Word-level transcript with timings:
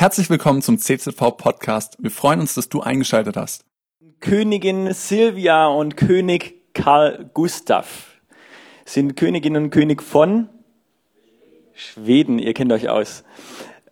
Herzlich 0.00 0.30
willkommen 0.30 0.62
zum 0.62 0.78
CZV 0.78 1.36
Podcast. 1.36 1.96
Wir 1.98 2.12
freuen 2.12 2.38
uns, 2.38 2.54
dass 2.54 2.68
du 2.68 2.80
eingeschaltet 2.80 3.36
hast. 3.36 3.64
Königin 4.20 4.94
Silvia 4.94 5.66
und 5.66 5.96
König 5.96 6.72
Karl 6.72 7.28
Gustav 7.34 8.20
sind 8.84 9.16
Königin 9.16 9.56
und 9.56 9.70
König 9.70 10.00
von 10.04 10.50
Schweden. 11.74 12.38
Ihr 12.38 12.54
kennt 12.54 12.72
euch 12.72 12.88
aus. 12.88 13.24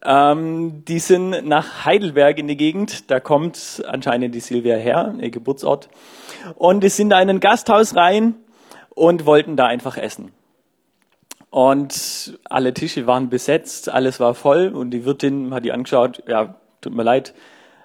Ähm, 0.04 0.84
die 0.84 1.00
sind 1.00 1.44
nach 1.44 1.84
Heidelberg 1.84 2.38
in 2.38 2.46
die 2.46 2.56
Gegend. 2.56 3.10
Da 3.10 3.18
kommt 3.18 3.82
anscheinend 3.88 4.32
die 4.32 4.38
Silvia 4.38 4.76
her, 4.76 5.12
ihr 5.20 5.30
Geburtsort. 5.32 5.88
Und 6.54 6.84
die 6.84 6.88
sind 6.88 7.10
da 7.10 7.20
in 7.20 7.30
ein 7.30 7.40
Gasthaus 7.40 7.96
rein 7.96 8.36
und 8.90 9.26
wollten 9.26 9.56
da 9.56 9.66
einfach 9.66 9.96
essen. 9.96 10.30
Und 11.56 12.38
alle 12.44 12.74
Tische 12.74 13.06
waren 13.06 13.30
besetzt, 13.30 13.88
alles 13.88 14.20
war 14.20 14.34
voll 14.34 14.68
und 14.74 14.90
die 14.90 15.06
Wirtin 15.06 15.54
hat 15.54 15.64
die 15.64 15.72
angeschaut, 15.72 16.22
ja, 16.28 16.60
tut 16.82 16.94
mir 16.94 17.02
leid, 17.02 17.32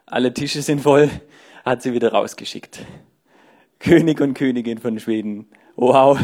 alle 0.06 0.34
Tische 0.34 0.62
sind 0.62 0.82
voll, 0.82 1.10
hat 1.64 1.82
sie 1.82 1.94
wieder 1.94 2.12
rausgeschickt. 2.12 2.86
König 3.80 4.20
und 4.20 4.34
Königin 4.34 4.80
von 4.80 5.00
Schweden. 5.00 5.46
Wow. 5.78 6.20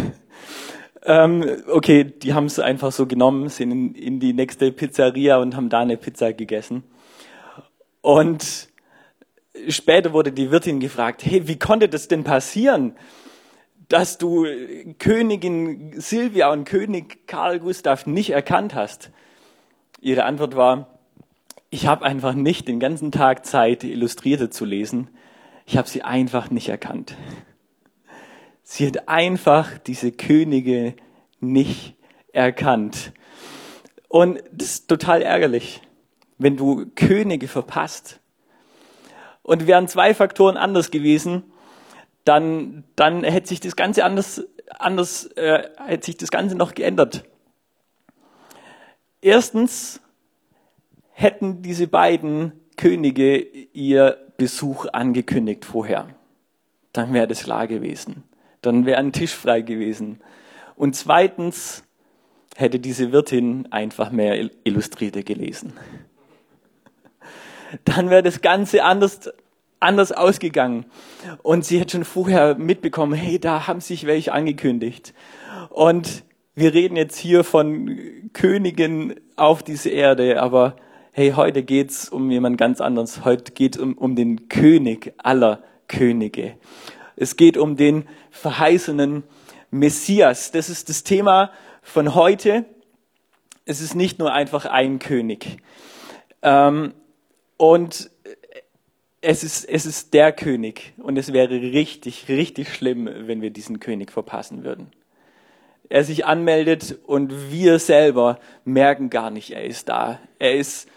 Ähm, 1.03 1.45
okay, 1.71 2.03
die 2.03 2.33
haben 2.33 2.47
es 2.47 2.59
einfach 2.59 2.91
so 2.91 3.05
genommen, 3.05 3.47
sind 3.47 3.71
in, 3.71 3.95
in 3.95 4.19
die 4.19 4.33
nächste 4.33 4.69
Pizzeria 4.73 5.37
und 5.37 5.55
haben 5.55 5.69
da 5.69 5.79
eine 5.79 5.95
Pizza 5.95 6.33
gegessen. 6.33 6.83
Und 8.01 8.67
später 9.69 10.11
wurde 10.11 10.33
die 10.33 10.51
Wirtin 10.51 10.81
gefragt, 10.81 11.23
hey, 11.23 11.47
wie 11.47 11.57
konnte 11.57 11.87
das 11.87 12.09
denn 12.09 12.25
passieren? 12.25 12.97
Dass 13.87 14.17
du 14.17 14.45
Königin 14.99 15.99
Silvia 15.99 16.51
und 16.51 16.65
König 16.65 17.27
Karl 17.27 17.59
Gustav 17.59 18.05
nicht 18.05 18.31
erkannt 18.31 18.75
hast? 18.75 19.11
Ihre 19.99 20.25
Antwort 20.25 20.55
war, 20.55 20.99
ich 21.69 21.87
habe 21.87 22.05
einfach 22.05 22.33
nicht 22.33 22.67
den 22.67 22.79
ganzen 22.79 23.11
Tag 23.11 23.45
Zeit, 23.45 23.83
Illustrierte 23.83 24.49
zu 24.49 24.65
lesen. 24.65 25.09
Ich 25.65 25.77
habe 25.77 25.87
sie 25.87 26.01
einfach 26.01 26.49
nicht 26.49 26.69
erkannt. 26.69 27.15
Sie 28.63 28.87
hat 28.87 29.07
einfach 29.09 29.77
diese 29.77 30.11
Könige 30.11 30.95
nicht 31.39 31.95
erkannt. 32.31 33.11
Und 34.07 34.41
das 34.51 34.67
ist 34.67 34.87
total 34.87 35.21
ärgerlich, 35.21 35.81
wenn 36.37 36.57
du 36.57 36.85
Könige 36.95 37.47
verpasst. 37.47 38.19
Und 39.41 39.67
wären 39.67 39.87
zwei 39.87 40.13
Faktoren 40.13 40.57
anders 40.57 40.91
gewesen, 40.91 41.43
dann, 42.27 42.83
dann 42.95 43.23
hätte 43.23 43.47
sich 43.47 43.59
das 43.59 43.75
Ganze 43.75 44.03
anders, 44.03 44.45
anders 44.69 45.25
äh, 45.35 45.69
hätte 45.85 46.05
sich 46.05 46.17
das 46.17 46.31
Ganze 46.31 46.55
noch 46.55 46.73
geändert. 46.73 47.23
Erstens 49.21 50.01
hätten 51.11 51.61
diese 51.61 51.87
beiden 51.87 52.51
Könige 52.75 53.37
ihr 53.39 54.17
Besuch 54.37 54.85
angekündigt 54.93 55.65
vorher. 55.65 56.07
Dann 56.93 57.13
wäre 57.13 57.27
das 57.27 57.43
klar 57.43 57.67
gewesen. 57.67 58.23
Dann 58.61 58.85
wäre 58.85 58.99
ein 58.99 59.11
Tisch 59.11 59.33
frei 59.33 59.61
gewesen. 59.61 60.19
Und 60.75 60.95
zweitens 60.95 61.83
hätte 62.55 62.79
diese 62.79 63.11
Wirtin 63.11 63.71
einfach 63.71 64.11
mehr 64.11 64.49
Illustrierte 64.63 65.23
gelesen. 65.23 65.73
Dann 67.83 68.09
wäre 68.09 68.23
das 68.23 68.41
Ganze 68.41 68.83
anders 68.83 69.31
anders 69.79 70.11
ausgegangen. 70.11 70.85
Und 71.43 71.65
sie 71.65 71.79
hat 71.79 71.91
schon 71.91 72.05
vorher 72.05 72.55
mitbekommen, 72.55 73.13
hey, 73.13 73.39
da 73.39 73.67
haben 73.67 73.81
sich 73.81 74.05
welche 74.05 74.33
angekündigt. 74.33 75.13
Und 75.69 76.23
wir 76.55 76.73
reden 76.73 76.95
jetzt 76.95 77.17
hier 77.17 77.43
von 77.43 78.29
Königen 78.33 79.15
auf 79.35 79.61
diese 79.61 79.89
Erde, 79.89 80.41
aber 80.41 80.75
hey, 81.11 81.33
heute 81.35 81.63
geht's 81.63 82.09
um 82.09 82.31
jemand 82.31 82.57
ganz 82.57 82.81
anderes. 82.81 83.23
Heute 83.25 83.51
geht 83.51 83.77
um, 83.77 83.93
um 83.93 84.15
den 84.15 84.49
König 84.49 85.13
aller 85.17 85.63
Könige. 85.87 86.57
Es 87.15 87.35
geht 87.35 87.57
um 87.57 87.75
den 87.75 88.07
verheißenen 88.31 89.23
Messias. 89.71 90.51
Das 90.51 90.69
ist 90.69 90.89
das 90.89 91.03
Thema 91.03 91.51
von 91.81 92.15
heute. 92.15 92.65
Es 93.65 93.81
ist 93.81 93.95
nicht 93.95 94.19
nur 94.19 94.31
einfach 94.33 94.65
ein 94.65 94.99
König. 94.99 95.57
Ähm, 96.41 96.93
und 97.57 98.09
es 99.21 99.43
ist, 99.43 99.65
es 99.65 99.85
ist 99.85 100.13
der 100.13 100.31
König 100.31 100.93
und 100.97 101.17
es 101.17 101.33
wäre 101.33 101.49
richtig, 101.49 102.27
richtig 102.29 102.73
schlimm, 102.73 103.09
wenn 103.11 103.41
wir 103.41 103.49
diesen 103.49 103.79
König 103.79 104.11
verpassen 104.11 104.63
würden. 104.63 104.91
Er 105.89 106.03
sich 106.03 106.25
anmeldet 106.25 106.97
und 107.05 107.51
wir 107.51 107.79
selber 107.79 108.39
merken 108.65 109.09
gar 109.09 109.31
nicht, 109.31 109.51
er 109.51 109.63
ist 109.63 109.89
da. 109.89 110.19
Er 110.37 110.55
ist, 110.55 110.89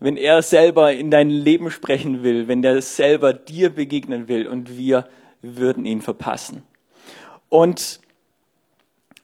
wenn 0.00 0.16
er 0.16 0.42
selber 0.42 0.92
in 0.92 1.10
dein 1.10 1.28
Leben 1.28 1.70
sprechen 1.70 2.22
will, 2.22 2.48
wenn 2.48 2.64
er 2.64 2.80
selber 2.80 3.32
dir 3.32 3.70
begegnen 3.70 4.26
will 4.26 4.46
und 4.46 4.76
wir 4.76 5.08
würden 5.42 5.84
ihn 5.84 6.00
verpassen. 6.00 6.62
Und 7.48 8.00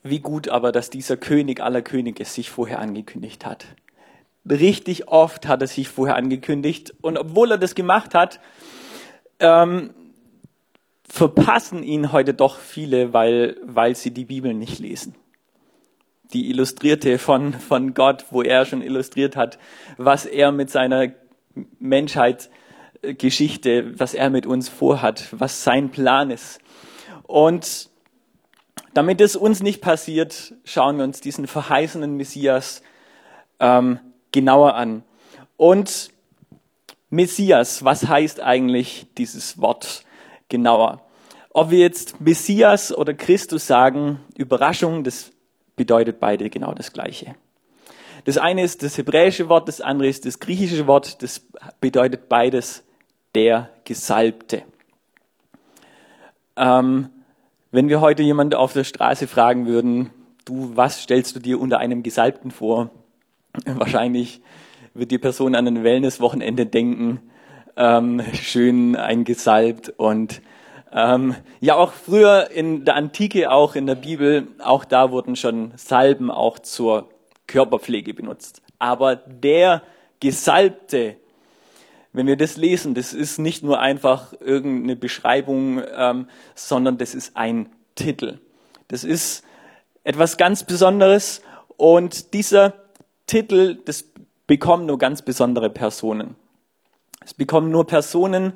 wie 0.03 0.21
gut 0.21 0.49
aber, 0.49 0.71
dass 0.71 0.91
dieser 0.91 1.17
König 1.17 1.61
aller 1.61 1.83
Könige 1.83 2.25
sich 2.27 2.51
vorher 2.51 2.79
angekündigt 2.79 3.47
hat. 3.47 3.67
Richtig 4.49 5.09
oft 5.09 5.49
hat 5.49 5.63
er 5.63 5.69
sich 5.69 5.89
vorher 5.89 6.17
angekündigt. 6.17 6.95
Und 7.01 7.17
obwohl 7.17 7.53
er 7.53 7.59
das 7.59 7.75
gemacht 7.75 8.15
hat, 8.15 8.41
ähm, 9.41 9.95
verpassen 11.09 11.83
ihn 11.83 12.13
heute 12.13 12.35
doch 12.35 12.59
viele, 12.59 13.13
weil, 13.13 13.57
weil 13.63 13.95
sie 13.95 14.11
die 14.11 14.25
Bibel 14.25 14.53
nicht 14.53 14.79
lesen. 14.79 15.15
Die 16.33 16.51
Illustrierte 16.51 17.19
von, 17.19 17.55
von 17.55 17.95
Gott, 17.95 18.27
wo 18.31 18.43
er 18.43 18.67
schon 18.67 18.83
illustriert 18.83 19.37
hat, 19.37 19.59
was 19.97 20.27
er 20.27 20.53
mit 20.53 20.71
seiner 20.71 21.13
Menschheitsgeschichte, 21.79 23.99
was 23.99 24.15
er 24.15 24.31
mit 24.31 24.47
uns 24.47 24.69
vorhat, 24.69 25.29
was 25.31 25.65
sein 25.65 25.91
Plan 25.91 26.31
ist. 26.31 26.61
Und 27.23 27.91
damit 28.93 29.21
es 29.21 29.37
uns 29.37 29.63
nicht 29.63 29.81
passiert, 29.81 30.55
schauen 30.65 30.97
wir 30.97 31.05
uns 31.05 31.21
diesen 31.21 31.47
verheißenen 31.47 32.17
Messias 32.17 32.83
ähm, 33.61 34.01
genauer 34.35 34.75
an. 34.75 35.05
Und 35.57 36.11
Messias, 37.09 37.85
was 37.85 38.09
heißt 38.09 38.41
eigentlich 38.41 39.07
dieses 39.17 39.61
Wort 39.61 40.05
genauer? 40.49 41.01
Ob 41.51 41.71
wir 41.71 41.79
jetzt 41.79 42.21
Messias 42.21 42.93
oder 42.93 43.15
Christus 43.15 43.67
sagen, 43.69 44.21
Überraschung, 44.37 45.05
das 45.05 45.31
bedeutet 45.77 46.19
beide 46.19 46.51
genau 46.51 46.75
das 46.75 46.93
Gleiche. 46.93 47.37
Das 48.25 48.37
eine 48.37 48.65
ist 48.65 48.83
das 48.83 48.99
hebräische 48.99 49.49
Wort, 49.49 49.69
das 49.69 49.81
andere 49.81 50.09
ist 50.09 50.27
das 50.27 50.41
griechische 50.41 50.89
Wort, 50.89 51.23
das 51.23 51.47
bedeutet 51.81 52.29
beides 52.29 52.83
der 53.37 53.71
Gesalbte. 53.85 54.63
Ähm, 56.57 57.11
wenn 57.71 57.89
wir 57.89 58.01
heute 58.01 58.23
jemanden 58.23 58.55
auf 58.55 58.73
der 58.73 58.85
Straße 58.85 59.29
fragen 59.29 59.67
würden, 59.67 60.11
du, 60.45 60.73
was 60.75 61.03
stellst 61.03 61.37
du 61.37 61.41
dir 61.41 61.61
unter 61.61 61.79
einem 61.79 62.03
Gesalbten 62.03 62.51
vor? 62.51 62.91
Wahrscheinlich 63.67 64.41
wird 64.95 65.11
die 65.11 65.19
Person 65.19 65.55
an 65.55 65.67
ein 65.67 65.85
Wellness-Wochenende 65.85 66.67
denken, 66.67 67.21
ähm, 67.77 68.23
schön 68.35 68.97
eingesalbt 68.97 69.93
und 69.97 70.41
ähm, 70.93 71.35
ja, 71.61 71.75
auch 71.75 71.93
früher 71.93 72.51
in 72.53 72.85
der 72.85 72.95
Antike, 72.95 73.51
auch 73.51 73.75
in 73.75 73.87
der 73.87 73.97
Bibel, 73.97 74.47
auch 74.63 74.85
da 74.85 75.11
wurden 75.11 75.35
schon 75.35 75.73
Salben 75.77 76.31
auch 76.31 76.61
zur 76.61 77.09
Körperpflege 77.49 78.15
benutzt. 78.15 78.63
Aber 78.79 79.17
der 79.17 79.83
Gesalbte, 80.21 81.17
wenn 82.13 82.29
wir 82.29 82.37
das 82.37 82.57
lesen, 82.57 82.95
das 82.95 83.13
ist 83.13 83.39
nicht 83.39 83.65
nur 83.65 83.81
einfach 83.81 84.35
irgendeine 84.39 84.95
Beschreibung, 84.95 85.83
ähm, 85.97 86.29
sondern 86.55 86.97
das 86.97 87.17
ist 87.17 87.37
ein 87.37 87.71
Titel. 87.97 88.39
Das 88.87 89.03
ist 89.03 89.45
etwas 90.05 90.37
ganz 90.37 90.63
Besonderes 90.63 91.43
und 91.77 92.35
dieser 92.35 92.84
Titel, 93.27 93.79
das 93.85 94.05
bekommen 94.47 94.87
nur 94.87 94.99
ganz 94.99 95.23
besondere 95.23 95.71
Personen. 95.71 96.37
Es 97.25 97.35
bekommen 97.35 97.71
nur 97.71 97.87
Personen, 97.87 98.55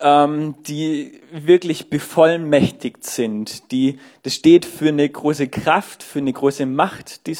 ähm, 0.00 0.56
die 0.66 1.20
wirklich 1.32 1.88
bevollmächtigt 1.88 3.04
sind. 3.04 3.70
Die, 3.72 3.98
das 4.22 4.34
steht 4.34 4.66
für 4.66 4.88
eine 4.88 5.08
große 5.08 5.48
Kraft, 5.48 6.02
für 6.02 6.18
eine 6.18 6.32
große 6.32 6.66
Macht, 6.66 7.26
die 7.26 7.36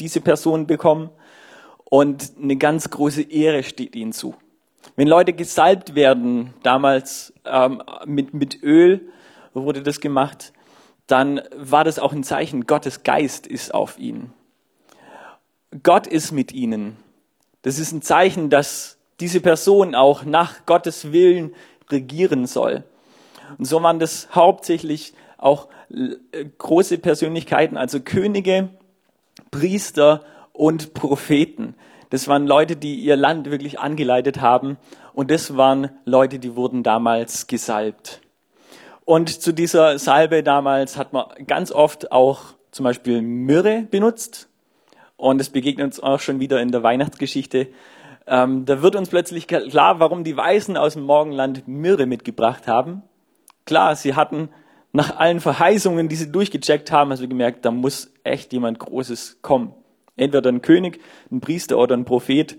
diese 0.00 0.20
Personen 0.20 0.66
bekommen. 0.66 1.10
Und 1.84 2.32
eine 2.42 2.56
ganz 2.56 2.90
große 2.90 3.22
Ehre 3.22 3.62
steht 3.62 3.96
ihnen 3.96 4.12
zu. 4.12 4.34
Wenn 4.96 5.08
Leute 5.08 5.32
gesalbt 5.32 5.94
werden, 5.94 6.52
damals 6.62 7.32
ähm, 7.44 7.82
mit, 8.04 8.34
mit 8.34 8.62
Öl 8.62 9.08
wurde 9.54 9.82
das 9.82 10.00
gemacht, 10.00 10.52
dann 11.06 11.40
war 11.56 11.84
das 11.84 11.98
auch 11.98 12.12
ein 12.12 12.24
Zeichen, 12.24 12.66
Gottes 12.66 13.02
Geist 13.02 13.46
ist 13.46 13.72
auf 13.72 13.98
ihnen. 13.98 14.32
Gott 15.82 16.06
ist 16.06 16.32
mit 16.32 16.52
ihnen. 16.52 16.96
Das 17.62 17.78
ist 17.78 17.92
ein 17.92 18.02
Zeichen, 18.02 18.50
dass 18.50 18.98
diese 19.20 19.40
Person 19.40 19.94
auch 19.94 20.24
nach 20.24 20.66
Gottes 20.66 21.12
Willen 21.12 21.54
regieren 21.90 22.46
soll. 22.46 22.84
Und 23.58 23.64
so 23.64 23.82
waren 23.82 23.98
das 23.98 24.28
hauptsächlich 24.34 25.14
auch 25.38 25.68
äh, 25.90 26.44
große 26.58 26.98
Persönlichkeiten, 26.98 27.76
also 27.76 28.00
Könige, 28.00 28.70
Priester 29.50 30.24
und 30.52 30.94
Propheten. 30.94 31.74
Das 32.10 32.28
waren 32.28 32.46
Leute, 32.46 32.76
die 32.76 32.96
ihr 32.96 33.16
Land 33.16 33.50
wirklich 33.50 33.78
angeleitet 33.80 34.40
haben. 34.40 34.76
Und 35.12 35.30
das 35.30 35.56
waren 35.56 35.90
Leute, 36.04 36.38
die 36.38 36.56
wurden 36.56 36.82
damals 36.82 37.46
gesalbt. 37.46 38.20
Und 39.04 39.28
zu 39.42 39.52
dieser 39.52 39.98
Salbe 39.98 40.42
damals 40.42 40.96
hat 40.96 41.12
man 41.12 41.26
ganz 41.46 41.72
oft 41.72 42.12
auch 42.12 42.54
zum 42.70 42.84
Beispiel 42.84 43.20
Myrrhe 43.20 43.86
benutzt. 43.90 44.48
Und 45.16 45.40
es 45.40 45.50
begegnet 45.50 45.86
uns 45.86 46.00
auch 46.00 46.20
schon 46.20 46.40
wieder 46.40 46.60
in 46.60 46.70
der 46.70 46.82
Weihnachtsgeschichte. 46.82 47.68
Ähm, 48.26 48.64
da 48.64 48.82
wird 48.82 48.96
uns 48.96 49.08
plötzlich 49.08 49.46
klar, 49.46 50.00
warum 50.00 50.24
die 50.24 50.36
Weißen 50.36 50.76
aus 50.76 50.94
dem 50.94 51.04
Morgenland 51.04 51.68
Myrrhe 51.68 52.06
mitgebracht 52.06 52.66
haben. 52.66 53.02
Klar, 53.66 53.96
sie 53.96 54.14
hatten 54.14 54.48
nach 54.92 55.16
allen 55.16 55.40
Verheißungen, 55.40 56.08
die 56.08 56.16
sie 56.16 56.30
durchgecheckt 56.30 56.92
haben, 56.92 57.10
also 57.10 57.26
gemerkt, 57.26 57.64
da 57.64 57.70
muss 57.70 58.12
echt 58.22 58.52
jemand 58.52 58.78
Großes 58.78 59.40
kommen. 59.42 59.74
Entweder 60.16 60.50
ein 60.50 60.62
König, 60.62 61.00
ein 61.32 61.40
Priester 61.40 61.78
oder 61.78 61.96
ein 61.96 62.04
Prophet. 62.04 62.58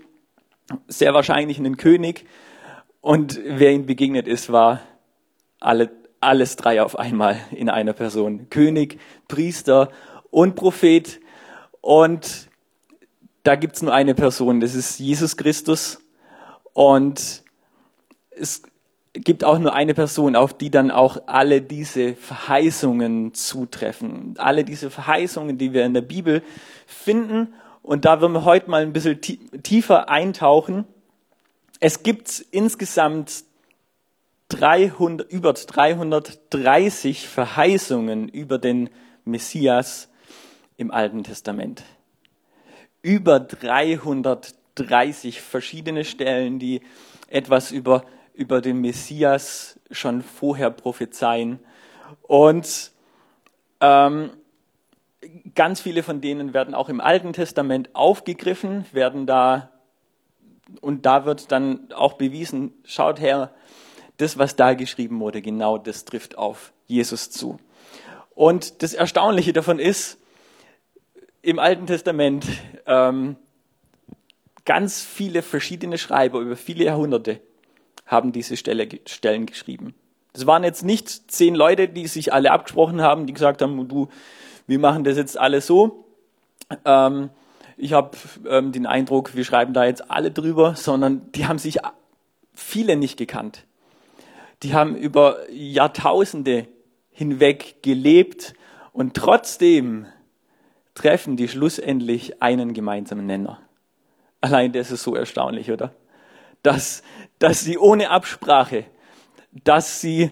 Sehr 0.87 1.13
wahrscheinlich 1.13 1.59
ein 1.59 1.77
König. 1.77 2.25
Und 2.99 3.39
wer 3.45 3.71
ihnen 3.71 3.85
begegnet 3.85 4.27
ist, 4.27 4.51
war 4.51 4.81
alle, 5.59 5.91
alles 6.19 6.57
drei 6.57 6.81
auf 6.81 6.99
einmal 6.99 7.37
in 7.51 7.69
einer 7.69 7.93
Person. 7.93 8.49
König, 8.49 8.99
Priester 9.27 9.89
und 10.29 10.55
Prophet. 10.55 11.21
Und 11.79 12.44
da 13.45 13.55
gibt's 13.55 13.81
nur 13.81 13.93
eine 13.93 14.15
Person, 14.15 14.59
das 14.59 14.75
ist 14.75 14.99
Jesus 14.99 15.37
Christus. 15.37 15.99
Und 16.73 17.43
es 18.31 18.63
gibt 19.13 19.43
auch 19.43 19.59
nur 19.59 19.73
eine 19.73 19.93
Person, 19.93 20.35
auf 20.35 20.57
die 20.57 20.71
dann 20.71 20.91
auch 20.91 21.21
alle 21.27 21.61
diese 21.61 22.15
Verheißungen 22.15 23.33
zutreffen. 23.33 24.33
Alle 24.37 24.63
diese 24.65 24.89
Verheißungen, 24.89 25.57
die 25.57 25.73
wir 25.73 25.85
in 25.85 25.93
der 25.93 26.01
Bibel 26.01 26.41
finden. 26.87 27.53
Und 27.81 28.03
da 28.03 28.19
wollen 28.19 28.33
wir 28.33 28.45
heute 28.45 28.69
mal 28.69 28.81
ein 28.81 28.93
bisschen 28.93 29.21
tiefer 29.21 30.09
eintauchen. 30.09 30.85
Es 31.79 32.01
gibt 32.01 32.43
insgesamt 32.51 33.43
300, 34.49 35.31
über 35.31 35.53
330 35.53 37.27
Verheißungen 37.27 38.27
über 38.27 38.57
den 38.57 38.89
Messias 39.23 40.09
im 40.77 40.91
Alten 40.91 41.23
Testament. 41.23 41.83
Über 43.05 43.39
330 43.39 45.41
verschiedene 45.41 46.05
Stellen, 46.05 46.57
die 46.57 46.81
etwas 47.29 47.69
über 47.69 48.03
über 48.33 48.61
den 48.61 48.81
Messias 48.81 49.79
schon 49.91 50.23
vorher 50.23 50.69
prophezeien. 50.69 51.59
Und 52.23 52.91
ähm, 53.79 54.31
ganz 55.53 55.81
viele 55.81 56.03
von 56.03 56.19
denen 56.19 56.55
werden 56.55 56.73
auch 56.73 56.89
im 56.89 56.99
Alten 56.99 57.33
Testament 57.33 57.89
aufgegriffen, 57.93 58.85
werden 58.91 59.25
da 59.25 59.69
und 60.81 61.05
da 61.05 61.25
wird 61.25 61.51
dann 61.51 61.91
auch 61.93 62.13
bewiesen, 62.13 62.73
schaut 62.85 63.19
her, 63.19 63.53
das, 64.17 64.39
was 64.39 64.55
da 64.55 64.73
geschrieben 64.73 65.19
wurde, 65.19 65.43
genau 65.43 65.77
das 65.77 66.05
trifft 66.05 66.39
auf 66.39 66.73
Jesus 66.87 67.29
zu. 67.29 67.59
Und 68.33 68.81
das 68.81 68.95
Erstaunliche 68.95 69.53
davon 69.53 69.77
ist, 69.77 70.17
im 71.45 71.59
Alten 71.59 71.85
Testament 71.85 72.45
ähm, 72.87 73.35
ganz 74.65 75.03
viele 75.03 75.43
verschiedene 75.43 75.99
Schreiber 75.99 76.39
über 76.39 76.55
viele 76.55 76.85
Jahrhunderte 76.85 77.39
haben 78.07 78.31
diese 78.31 78.57
Stelle, 78.57 78.87
Stellen 79.05 79.45
geschrieben. 79.45 79.93
Das 80.33 80.47
waren 80.47 80.63
jetzt 80.63 80.83
nicht 80.83 81.31
zehn 81.31 81.53
Leute, 81.53 81.87
die 81.87 82.07
sich 82.07 82.33
alle 82.33 82.51
abgesprochen 82.51 83.01
haben, 83.01 83.27
die 83.27 83.33
gesagt 83.33 83.61
haben, 83.61 83.87
du, 83.87 84.09
wir 84.65 84.79
machen 84.79 85.03
das 85.03 85.17
jetzt 85.17 85.37
alles 85.37 85.67
so. 85.67 86.05
Ähm, 86.83 87.29
ich 87.77 87.93
habe 87.93 88.17
ähm, 88.49 88.71
den 88.71 88.87
Eindruck, 88.87 89.35
wir 89.35 89.45
schreiben 89.45 89.73
da 89.73 89.85
jetzt 89.85 90.09
alle 90.09 90.31
drüber, 90.31 90.75
sondern 90.75 91.31
die 91.33 91.45
haben 91.45 91.59
sich 91.59 91.77
viele 92.55 92.95
nicht 92.95 93.17
gekannt. 93.17 93.65
Die 94.63 94.73
haben 94.73 94.95
über 94.95 95.49
Jahrtausende 95.51 96.67
hinweg 97.11 97.83
gelebt 97.83 98.55
und 98.93 99.13
trotzdem 99.13 100.07
treffen 100.95 101.37
die 101.37 101.47
schlussendlich 101.47 102.41
einen 102.41 102.73
gemeinsamen 102.73 103.27
Nenner. 103.27 103.59
Allein 104.41 104.71
das 104.71 104.91
ist 104.91 105.03
so 105.03 105.15
erstaunlich, 105.15 105.71
oder? 105.71 105.93
dass, 106.65 107.03
dass 107.39 107.61
sie 107.61 107.77
ohne 107.77 108.09
Absprache, 108.09 108.85
dass 109.51 110.01
sie 110.01 110.31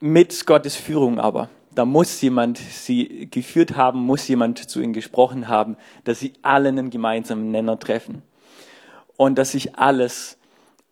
mit 0.00 0.44
Gottes 0.46 0.74
Führung 0.74 1.20
aber, 1.20 1.48
da 1.74 1.84
muss 1.84 2.20
jemand 2.20 2.58
sie 2.58 3.28
geführt 3.30 3.76
haben, 3.76 4.00
muss 4.00 4.26
jemand 4.26 4.68
zu 4.68 4.80
ihnen 4.80 4.92
gesprochen 4.92 5.46
haben, 5.46 5.76
dass 6.02 6.18
sie 6.18 6.32
alle 6.42 6.70
einen 6.70 6.90
gemeinsamen 6.90 7.52
Nenner 7.52 7.78
treffen 7.78 8.22
und 9.16 9.38
dass 9.38 9.52
sich 9.52 9.76
alles 9.76 10.36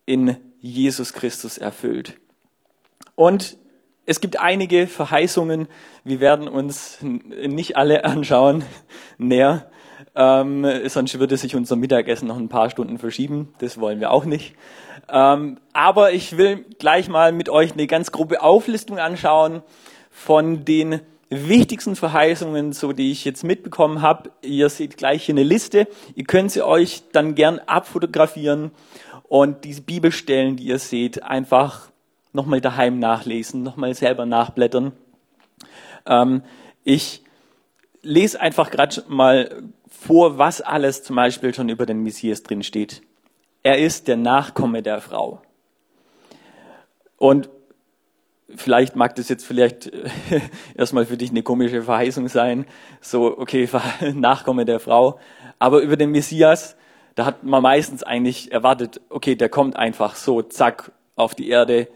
in 0.04 0.36
Jesus 0.60 1.12
Christus 1.12 1.58
erfüllt. 1.58 2.18
Und 3.16 3.58
es 4.06 4.20
gibt 4.20 4.40
einige 4.40 4.86
Verheißungen, 4.86 5.68
wir 6.04 6.20
werden 6.20 6.48
uns 6.48 6.98
nicht 7.02 7.76
alle 7.76 8.04
anschauen 8.06 8.64
näher, 9.18 9.70
ähm, 10.14 10.66
sonst 10.88 11.18
würde 11.18 11.36
sich 11.36 11.54
unser 11.54 11.76
Mittagessen 11.76 12.28
noch 12.28 12.38
ein 12.38 12.48
paar 12.48 12.70
Stunden 12.70 12.98
verschieben. 12.98 13.54
Das 13.58 13.78
wollen 13.78 14.00
wir 14.00 14.10
auch 14.10 14.24
nicht. 14.24 14.54
Ähm, 15.08 15.58
aber 15.72 16.12
ich 16.12 16.36
will 16.36 16.64
gleich 16.78 17.08
mal 17.08 17.32
mit 17.32 17.48
euch 17.48 17.72
eine 17.72 17.86
ganz 17.86 18.12
grobe 18.12 18.42
Auflistung 18.42 18.98
anschauen 18.98 19.62
von 20.10 20.64
den 20.64 21.00
wichtigsten 21.28 21.96
Verheißungen, 21.96 22.72
so 22.72 22.92
die 22.92 23.10
ich 23.10 23.24
jetzt 23.24 23.44
mitbekommen 23.44 24.00
habe. 24.00 24.30
Ihr 24.42 24.68
seht 24.68 24.96
gleich 24.96 25.24
hier 25.24 25.34
eine 25.34 25.42
Liste. 25.42 25.88
Ihr 26.14 26.24
könnt 26.24 26.52
sie 26.52 26.62
euch 26.62 27.02
dann 27.12 27.34
gern 27.34 27.58
abfotografieren 27.58 28.70
und 29.24 29.64
diese 29.64 29.82
Bibelstellen, 29.82 30.56
die 30.56 30.64
ihr 30.64 30.78
seht, 30.78 31.22
einfach 31.22 31.90
nochmal 32.32 32.60
daheim 32.60 32.98
nachlesen, 32.98 33.62
nochmal 33.62 33.94
selber 33.94 34.26
nachblättern. 34.26 34.92
Ähm, 36.06 36.42
ich 36.84 37.22
lese 38.02 38.40
einfach 38.40 38.70
gerade 38.70 39.02
mal 39.08 39.62
vor, 39.88 40.38
was 40.38 40.60
alles 40.60 41.02
zum 41.02 41.16
Beispiel 41.16 41.54
schon 41.54 41.68
über 41.68 41.86
den 41.86 42.02
Messias 42.02 42.42
drin 42.42 42.62
steht. 42.62 43.02
Er 43.62 43.78
ist 43.78 44.06
der 44.06 44.16
Nachkomme 44.16 44.82
der 44.82 45.00
Frau. 45.00 45.42
Und 47.16 47.48
vielleicht 48.54 48.94
mag 48.94 49.14
das 49.16 49.28
jetzt 49.28 49.44
vielleicht 49.44 49.90
erstmal 50.74 51.06
für 51.06 51.16
dich 51.16 51.30
eine 51.30 51.42
komische 51.42 51.82
Verheißung 51.82 52.28
sein, 52.28 52.66
so, 53.00 53.38
okay, 53.38 53.68
Nachkomme 54.14 54.64
der 54.64 54.80
Frau. 54.80 55.18
Aber 55.58 55.80
über 55.80 55.96
den 55.96 56.10
Messias, 56.10 56.76
da 57.14 57.24
hat 57.24 57.42
man 57.42 57.62
meistens 57.62 58.02
eigentlich 58.02 58.52
erwartet, 58.52 59.00
okay, 59.08 59.34
der 59.34 59.48
kommt 59.48 59.76
einfach 59.76 60.14
so, 60.14 60.42
zack, 60.42 60.92
auf 61.16 61.34
die 61.34 61.48
Erde, 61.48 61.88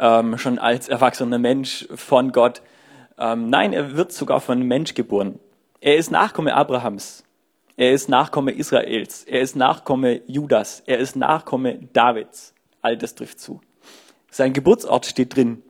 ähm, 0.00 0.38
schon 0.38 0.58
als 0.58 0.88
erwachsener 0.88 1.38
Mensch 1.38 1.86
von 1.94 2.32
Gott. 2.32 2.62
Ähm, 3.18 3.50
nein, 3.50 3.72
er 3.72 3.96
wird 3.96 4.12
sogar 4.12 4.40
von 4.40 4.58
einem 4.58 4.68
Mensch 4.68 4.94
geboren. 4.94 5.38
Er 5.80 5.96
ist 5.96 6.10
Nachkomme 6.10 6.54
Abrahams. 6.54 7.22
Er 7.76 7.92
ist 7.92 8.08
Nachkomme 8.08 8.52
Israels. 8.52 9.24
Er 9.24 9.42
ist 9.42 9.56
Nachkomme 9.56 10.22
Judas. 10.26 10.82
Er 10.86 10.98
ist 10.98 11.16
Nachkomme 11.16 11.78
Davids. 11.92 12.54
All 12.82 12.96
das 12.96 13.14
trifft 13.14 13.40
zu. 13.40 13.60
Sein 14.30 14.52
Geburtsort 14.52 15.06
steht 15.06 15.36
drin. 15.36 15.62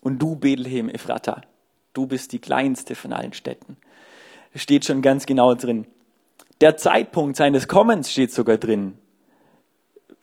Und 0.00 0.20
du, 0.20 0.36
Bethlehem 0.36 0.88
Ephrata, 0.88 1.42
du 1.92 2.06
bist 2.06 2.32
die 2.32 2.38
kleinste 2.38 2.94
von 2.94 3.12
allen 3.12 3.32
Städten. 3.32 3.76
Steht 4.54 4.84
schon 4.84 5.02
ganz 5.02 5.26
genau 5.26 5.54
drin. 5.54 5.86
Der 6.60 6.76
Zeitpunkt 6.76 7.36
seines 7.36 7.68
Kommens 7.68 8.10
steht 8.10 8.32
sogar 8.32 8.58
drin. 8.58 8.96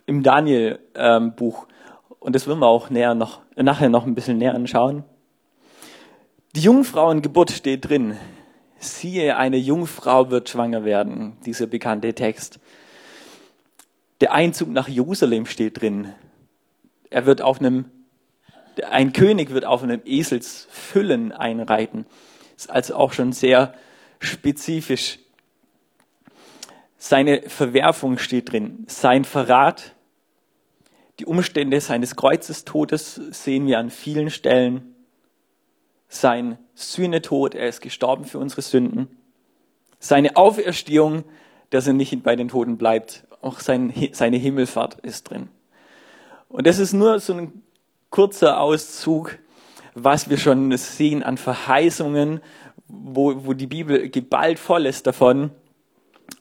Im 0.06 0.24
Daniel-Buch. 0.24 1.68
Ähm, 1.68 1.77
Und 2.20 2.36
das 2.36 2.48
wollen 2.48 2.60
wir 2.60 2.68
auch 2.68 2.90
näher 2.90 3.16
noch, 3.16 3.42
nachher 3.56 3.90
noch 3.90 4.06
ein 4.06 4.16
bisschen 4.16 4.38
näher 4.38 4.56
anschauen. 4.56 5.04
Die 6.56 6.62
Jungfrauengeburt 6.62 7.52
steht 7.52 7.88
drin 7.90 8.18
siehe, 8.80 9.38
eine 9.38 9.58
Jungfrau 9.58 10.30
wird 10.30 10.50
schwanger 10.50 10.86
werden, 10.86 11.38
dieser 11.46 11.68
bekannte 11.68 12.14
Text. 12.14 12.60
Der 14.22 14.34
Einzug 14.34 14.70
nach 14.70 14.88
Jerusalem 14.88 15.46
steht 15.46 15.82
drin. 15.82 16.14
Er 17.10 17.26
wird 17.26 17.42
auf 17.42 17.60
einem, 17.60 17.86
ein 18.90 19.14
König 19.14 19.52
wird 19.52 19.66
auf 19.66 19.84
einem 19.84 20.02
Eselsfüllen 20.06 21.32
einreiten. 21.32 22.06
Ist 22.56 22.70
also 22.70 22.96
auch 22.96 23.14
schon 23.14 23.32
sehr 23.32 23.74
spezifisch. 24.20 25.20
Seine 26.98 27.44
Verwerfung 27.44 28.18
steht 28.18 28.52
drin. 28.52 28.86
Sein 28.88 29.24
Verrat. 29.24 29.94
Die 31.20 31.26
Umstände 31.26 31.82
seines 31.82 32.16
Kreuzestodes 32.16 33.16
sehen 33.32 33.66
wir 33.66 33.80
an 33.80 33.90
vielen 33.90 34.30
Stellen 34.30 34.96
sein 36.10 36.58
Sühnetod, 36.76 37.56
er 37.56 37.68
ist 37.68 37.82
gestorben 37.82 38.24
für 38.24 38.40
unsere 38.40 38.62
Sünden. 38.62 39.08
Seine 40.00 40.38
Auferstehung, 40.38 41.24
dass 41.70 41.88
er 41.88 41.94
nicht 41.94 42.24
bei 42.24 42.36
den 42.36 42.50
Toten 42.50 42.78
bleibt, 42.78 43.26
auch 43.42 43.60
sein, 43.60 43.94
seine 44.14 44.38
Himmelfahrt 44.38 45.00
ist 45.02 45.30
drin. 45.30 45.50
Und 46.50 46.68
das 46.68 46.80
ist 46.80 46.94
nur 46.94 47.20
so 47.20 47.34
ein 47.34 47.64
kurzer 48.10 48.62
Auszug, 48.62 49.38
was 49.96 50.30
wir 50.30 50.38
schon 50.38 50.76
sehen 50.78 51.24
an 51.24 51.38
Verheißungen, 51.38 52.42
wo, 52.88 53.46
wo 53.46 53.54
die 53.54 53.68
Bibel 53.68 54.10
geballt 54.10 54.60
voll 54.60 54.86
ist 54.86 55.08
davon. 55.08 55.52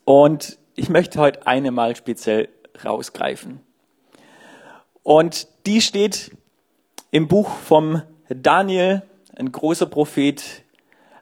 Und 0.05 0.59
ich 0.75 0.89
möchte 0.89 1.19
heute 1.19 1.47
eine 1.47 1.71
mal 1.71 1.95
speziell 1.95 2.49
rausgreifen. 2.85 3.66
Und 5.07 5.47
die 5.65 5.79
steht 5.79 6.35
im 7.11 7.29
Buch 7.29 7.49
vom 7.49 8.01
Daniel, 8.27 9.03
ein 9.37 9.53
großer 9.53 9.85
Prophet, 9.85 10.43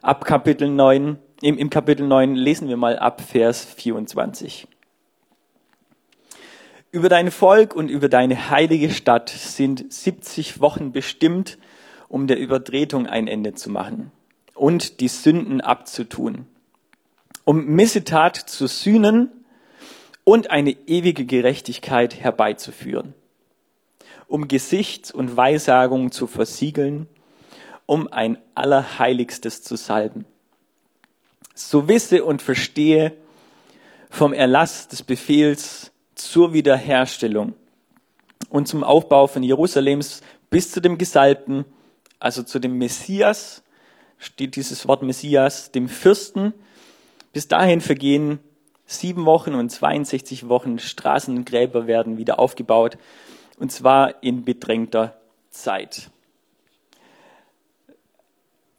ab 0.02 0.24
Kapitel 0.24 0.68
9. 0.68 1.20
Im, 1.40 1.56
Im 1.56 1.70
Kapitel 1.70 2.04
9 2.04 2.34
lesen 2.34 2.68
wir 2.68 2.76
mal 2.76 2.98
ab 2.98 3.20
Vers 3.20 3.64
24. 3.64 4.66
Über 6.90 7.08
dein 7.08 7.30
Volk 7.30 7.76
und 7.76 7.88
über 7.88 8.08
deine 8.08 8.50
heilige 8.50 8.90
Stadt 8.90 9.28
sind 9.28 9.92
70 9.92 10.60
Wochen 10.60 10.90
bestimmt, 10.90 11.56
um 12.08 12.26
der 12.26 12.40
Übertretung 12.40 13.06
ein 13.06 13.28
Ende 13.28 13.54
zu 13.54 13.70
machen 13.70 14.10
und 14.56 14.98
die 14.98 15.06
Sünden 15.06 15.60
abzutun, 15.60 16.48
um 17.44 17.64
Missetat 17.66 18.34
zu 18.34 18.66
sühnen 18.66 19.30
und 20.24 20.50
eine 20.50 20.72
ewige 20.88 21.24
Gerechtigkeit 21.24 22.16
herbeizuführen, 22.16 23.14
um 24.28 24.48
Gesicht 24.48 25.12
und 25.12 25.36
Weissagung 25.36 26.12
zu 26.12 26.26
versiegeln, 26.26 27.08
um 27.86 28.12
ein 28.12 28.38
Allerheiligstes 28.54 29.62
zu 29.62 29.76
salben. 29.76 30.24
So 31.54 31.88
wisse 31.88 32.24
und 32.24 32.42
verstehe 32.42 33.12
vom 34.10 34.32
Erlass 34.32 34.88
des 34.88 35.02
Befehls 35.02 35.92
zur 36.14 36.52
Wiederherstellung 36.52 37.54
und 38.50 38.68
zum 38.68 38.84
Aufbau 38.84 39.26
von 39.26 39.42
Jerusalems 39.42 40.22
bis 40.50 40.72
zu 40.72 40.80
dem 40.80 40.98
Gesalbten, 40.98 41.64
also 42.18 42.42
zu 42.42 42.58
dem 42.58 42.78
Messias, 42.78 43.62
steht 44.18 44.56
dieses 44.56 44.88
Wort 44.88 45.02
Messias, 45.02 45.70
dem 45.72 45.88
Fürsten. 45.88 46.54
Bis 47.32 47.48
dahin 47.48 47.80
vergehen 47.80 48.38
sieben 48.86 49.26
Wochen 49.26 49.54
und 49.54 49.70
62 49.70 50.48
Wochen 50.48 50.78
Straßen 50.78 51.36
und 51.36 51.44
Gräber 51.44 51.86
werden 51.86 52.18
wieder 52.18 52.38
aufgebaut, 52.38 52.96
und 53.56 53.72
zwar 53.72 54.22
in 54.22 54.44
bedrängter 54.44 55.16
Zeit. 55.50 56.10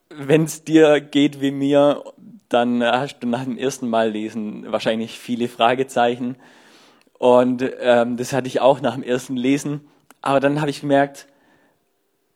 Wenn 0.09 0.43
es 0.43 0.63
dir 0.63 1.01
geht 1.01 1.41
wie 1.41 1.51
mir, 1.51 2.03
dann 2.49 2.83
hast 2.83 3.19
du 3.19 3.27
nach 3.27 3.43
dem 3.43 3.57
ersten 3.57 3.89
Mal 3.89 4.09
lesen 4.09 4.71
wahrscheinlich 4.71 5.19
viele 5.19 5.47
Fragezeichen 5.47 6.37
und 7.17 7.63
ähm, 7.79 8.17
das 8.17 8.33
hatte 8.33 8.47
ich 8.47 8.61
auch 8.61 8.81
nach 8.81 8.93
dem 8.93 9.03
ersten 9.03 9.35
Lesen. 9.35 9.87
Aber 10.21 10.39
dann 10.39 10.61
habe 10.61 10.69
ich 10.69 10.81
gemerkt, 10.81 11.27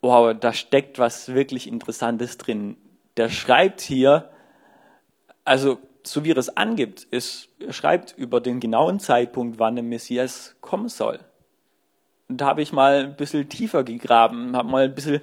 wow, 0.02 0.36
da 0.38 0.54
steckt 0.54 1.00
was 1.00 1.34
wirklich 1.34 1.68
Interessantes 1.68 2.38
drin. 2.38 2.78
Der 3.18 3.30
schreibt 3.30 3.82
hier, 3.82 4.30
also 5.46 5.78
so 6.04 6.24
wie 6.24 6.32
er 6.32 6.38
es 6.38 6.56
angibt, 6.58 7.04
ist, 7.04 7.50
er 7.60 7.74
schreibt 7.74 8.18
über 8.18 8.42
den 8.42 8.60
genauen 8.60 9.00
Zeitpunkt, 9.00 9.60
wann 9.60 9.76
der 9.76 9.84
Messias 9.84 10.56
kommen 10.62 10.90
soll. 10.90 11.20
Da 12.38 12.46
habe 12.46 12.62
ich 12.62 12.72
mal 12.74 13.06
ein 13.06 13.16
bisschen 13.16 13.50
tiefer 13.50 13.84
gegraben, 13.84 14.56
habe 14.56 14.70
mal 14.70 14.86
ein 14.86 14.96
bisschen 14.96 15.22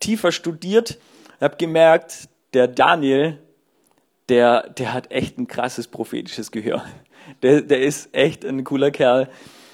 tiefer 0.00 0.32
studiert, 0.32 0.98
habe 1.40 1.56
gemerkt, 1.56 2.28
der 2.54 2.68
Daniel, 2.68 3.38
der, 4.28 4.68
der 4.70 4.92
hat 4.92 5.10
echt 5.10 5.38
ein 5.38 5.46
krasses 5.46 5.88
prophetisches 5.88 6.50
Gehör. 6.50 6.84
Der, 7.42 7.60
der 7.60 7.82
ist 7.82 8.14
echt 8.14 8.44
ein 8.44 8.64
cooler 8.64 8.90
Kerl. 8.90 9.28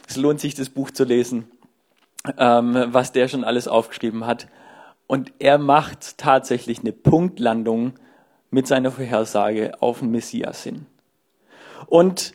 Es 0.08 0.16
lohnt 0.16 0.40
sich, 0.40 0.54
das 0.54 0.70
Buch 0.70 0.90
zu 0.90 1.04
lesen, 1.04 1.50
ähm, 2.37 2.87
was 2.88 3.12
der 3.12 3.28
schon 3.28 3.44
alles 3.44 3.68
aufgeschrieben 3.68 4.26
hat. 4.26 4.49
Und 5.06 5.32
er 5.38 5.58
macht 5.58 6.18
tatsächlich 6.18 6.80
eine 6.80 6.92
Punktlandung 6.92 7.94
mit 8.50 8.66
seiner 8.66 8.90
Vorhersage 8.90 9.80
auf 9.80 10.00
den 10.00 10.11
Messias 10.11 10.62
hin. 10.62 10.87
Und 11.87 12.34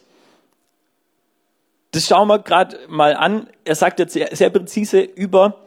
das 1.92 2.08
schauen 2.08 2.28
wir 2.28 2.40
gerade 2.40 2.78
mal 2.88 3.16
an. 3.16 3.48
Er 3.66 3.76
sagt 3.76 4.00
jetzt 4.00 4.14
sehr, 4.14 4.36
sehr 4.36 4.50
präzise, 4.50 5.02
über 5.02 5.66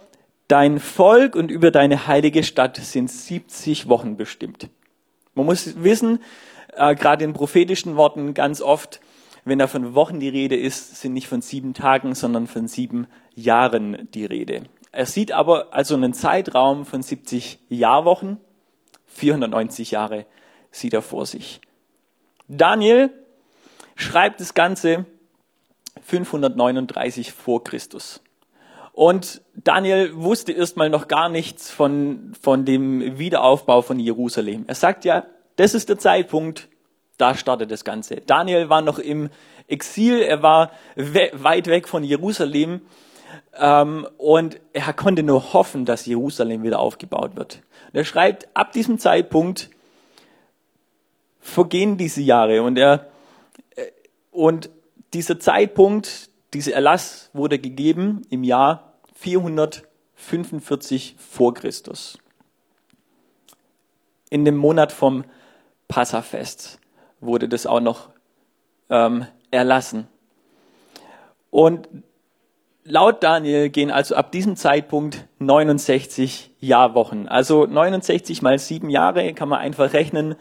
dein 0.49 0.79
Volk 0.81 1.35
und 1.35 1.51
über 1.51 1.71
deine 1.71 2.07
heilige 2.07 2.43
Stadt 2.43 2.77
sind 2.77 3.11
70 3.11 3.89
Wochen 3.89 4.17
bestimmt. 4.17 4.69
Man 5.35 5.47
muss 5.47 5.83
wissen, 5.83 6.21
äh, 6.75 6.95
gerade 6.95 7.25
in 7.25 7.33
prophetischen 7.33 7.97
Worten 7.97 8.35
ganz 8.35 8.61
oft, 8.61 9.01
wenn 9.45 9.59
da 9.59 9.67
von 9.67 9.95
Wochen 9.95 10.21
die 10.21 10.29
Rede 10.29 10.57
ist, 10.57 11.01
sind 11.01 11.15
nicht 11.15 11.27
von 11.27 11.41
sieben 11.41 11.75
Tagen, 11.75 12.15
sondern 12.15 12.47
von 12.47 12.69
sieben 12.69 13.07
Jahren 13.35 14.09
die 14.13 14.25
Rede. 14.25 14.63
Er 14.93 15.07
sieht 15.07 15.33
aber 15.33 15.73
also 15.73 15.95
einen 15.95 16.13
Zeitraum 16.13 16.85
von 16.85 17.03
70 17.03 17.59
Jahrwochen, 17.69 18.39
490 19.07 19.91
Jahre 19.91 20.27
sieht 20.71 20.95
er 20.95 21.03
vor 21.03 21.27
sich. 21.27 21.61
Daniel 22.49 23.11
schreibt 23.97 24.41
das 24.41 24.55
Ganze 24.55 25.07
539 26.01 27.33
vor 27.33 27.63
Christus. 27.65 28.23
Und 28.93 29.41
Daniel 29.55 30.15
wusste 30.15 30.53
erstmal 30.53 30.91
noch 30.91 31.09
gar 31.09 31.29
nichts 31.29 31.71
von, 31.71 32.33
von 32.41 32.65
dem 32.65 33.19
Wiederaufbau 33.19 33.83
von 33.83 33.99
Jerusalem. 33.99 34.65
Er 34.67 34.75
sagt 34.75 35.05
ja, 35.05 35.25
das 35.57 35.75
ist 35.75 35.89
der 35.89 35.99
Zeitpunkt, 35.99 36.69
da 37.17 37.35
startet 37.35 37.71
das 37.71 37.85
Ganze. 37.85 38.17
Daniel 38.17 38.69
war 38.69 38.83
noch 38.83 38.99
im 38.99 39.31
Exil, 39.67 40.21
er 40.21 40.43
war 40.43 40.73
we 40.97 41.31
weit 41.35 41.69
weg 41.69 41.89
von 41.89 42.05
Jerusalem 42.05 42.83
ähm, 43.59 44.07
und 44.19 44.61
er 44.73 44.93
konnte 44.93 45.23
nur 45.23 45.53
hoffen, 45.53 45.85
dass 45.85 46.05
Jerusalem 46.05 46.63
wieder 46.63 46.79
aufgebaut 46.79 47.37
wird. 47.37 47.63
Und 47.93 47.99
er 47.99 48.05
schreibt, 48.05 48.49
ab 48.55 48.73
diesem 48.73 48.99
Zeitpunkt 48.99 49.71
vergehen 51.41 51.97
diese 51.97 52.21
Jahre 52.21 52.63
und 52.63 52.77
er 52.77 53.07
äh, 53.77 53.87
und 54.31 54.71
dieser 55.15 55.39
Zeitpunkt, 55.39 56.31
dieser 56.55 56.75
Erlass 56.75 57.31
wurde 57.33 57.59
gegeben 57.59 58.23
im 58.31 58.45
Jahr 58.45 58.95
445 59.15 61.17
vor 61.19 61.55
Christus. 61.55 62.19
In 64.31 64.45
dem 64.45 64.57
Monat 64.57 64.93
vom 64.93 65.25
Passafest 65.89 66.79
wurde 67.21 67.49
das 67.49 67.67
auch 67.67 67.81
noch 67.81 68.11
ähm, 68.89 69.27
erlassen. 69.51 70.09
Und 71.51 71.89
laut 72.85 73.23
Daniel 73.23 73.69
gehen 73.69 73.91
also 73.91 74.15
ab 74.15 74.33
diesem 74.33 74.57
Zeitpunkt 74.57 75.27
69 75.39 76.53
Jahrwochen. 76.59 77.29
Also 77.29 77.67
69 77.67 78.43
mal 78.43 78.59
sieben 78.59 78.91
Jahre 78.91 79.33
kann 79.35 79.49
man 79.49 79.61
einfach 79.61 79.93
rechnen. 79.93 80.35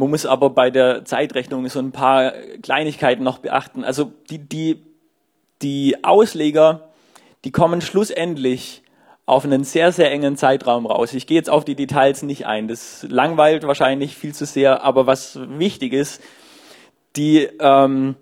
Man 0.00 0.08
muss 0.08 0.24
aber 0.24 0.48
bei 0.48 0.70
der 0.70 1.04
Zeitrechnung 1.04 1.68
so 1.68 1.78
ein 1.78 1.92
paar 1.92 2.32
Kleinigkeiten 2.62 3.22
noch 3.22 3.36
beachten. 3.36 3.84
Also 3.84 4.10
die, 4.30 4.38
die, 4.38 4.82
die 5.60 6.02
Ausleger, 6.04 6.88
die 7.44 7.50
kommen 7.50 7.82
schlussendlich 7.82 8.82
auf 9.26 9.44
einen 9.44 9.62
sehr, 9.62 9.92
sehr 9.92 10.10
engen 10.10 10.38
Zeitraum 10.38 10.86
raus. 10.86 11.12
Ich 11.12 11.26
gehe 11.26 11.36
jetzt 11.36 11.50
auf 11.50 11.66
die 11.66 11.74
Details 11.74 12.22
nicht 12.22 12.46
ein. 12.46 12.66
Das 12.66 13.06
langweilt 13.10 13.64
wahrscheinlich 13.64 14.16
viel 14.16 14.34
zu 14.34 14.46
sehr, 14.46 14.82
aber 14.82 15.06
was 15.06 15.38
wichtig 15.58 15.92
ist, 15.92 16.22
die, 17.16 17.50
ähm, 17.60 18.16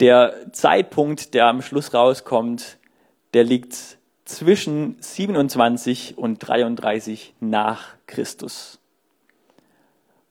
der 0.00 0.52
Zeitpunkt, 0.52 1.34
der 1.34 1.48
am 1.48 1.60
Schluss 1.60 1.92
rauskommt, 1.92 2.78
der 3.34 3.44
liegt 3.44 3.98
zwischen 4.24 4.96
27 5.00 6.16
und 6.16 6.38
33 6.38 7.34
nach 7.40 7.88
Christus. 8.06 8.78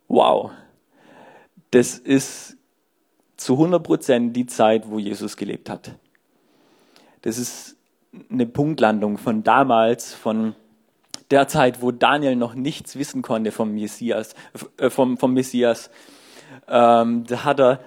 Wow. 0.07 0.49
Das 1.73 1.97
ist 1.97 2.55
zu 3.35 3.53
100 3.53 3.81
Prozent 3.81 4.35
die 4.35 4.45
Zeit, 4.45 4.91
wo 4.91 4.99
Jesus 4.99 5.37
gelebt 5.37 5.71
hat. 5.71 5.95
Das 7.23 7.39
ist 7.39 7.77
eine 8.29 8.45
Punktlandung 8.45 9.17
von 9.17 9.41
damals, 9.41 10.13
von 10.13 10.53
der 11.31 11.47
Zeit, 11.47 11.81
wo 11.81 11.89
Daniel 11.89 12.35
noch 12.35 12.53
nichts 12.53 12.95
wissen 12.95 13.23
konnte 13.23 13.51
vom 13.51 13.73
Messias, 13.73 14.35
äh, 14.77 14.91
vom, 14.91 15.17
vom 15.17 15.33
Messias. 15.33 15.89
Ähm, 16.67 17.23
da 17.25 17.43
hat 17.43 17.59
er 17.59 17.79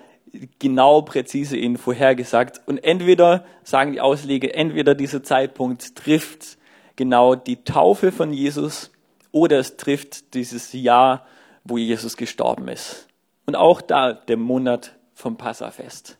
genau 0.58 1.02
präzise 1.02 1.56
ihn 1.56 1.76
vorhergesagt. 1.76 2.62
Und 2.66 2.78
entweder, 2.78 3.44
sagen 3.62 3.92
die 3.92 4.00
Ausleger, 4.00 4.52
entweder 4.52 4.96
dieser 4.96 5.22
Zeitpunkt 5.22 5.94
trifft 5.94 6.58
genau 6.96 7.36
die 7.36 7.62
Taufe 7.62 8.10
von 8.10 8.32
Jesus 8.32 8.90
oder 9.30 9.60
es 9.60 9.76
trifft 9.76 10.34
dieses 10.34 10.72
Jahr, 10.72 11.24
wo 11.62 11.78
Jesus 11.78 12.16
gestorben 12.16 12.66
ist. 12.66 13.05
Und 13.46 13.56
auch 13.56 13.80
da 13.80 14.12
der 14.12 14.36
Monat 14.36 14.96
vom 15.14 15.36
Passafest. 15.36 16.18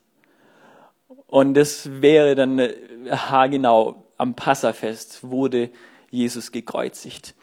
Und 1.27 1.53
das 1.53 2.01
wäre 2.01 2.35
dann 2.35 2.57
äh, 2.59 2.73
haargenau 3.09 4.03
am 4.17 4.33
Passafest 4.35 5.23
wurde 5.23 5.69
Jesus 6.09 6.51
gekreuzigt. 6.51 7.35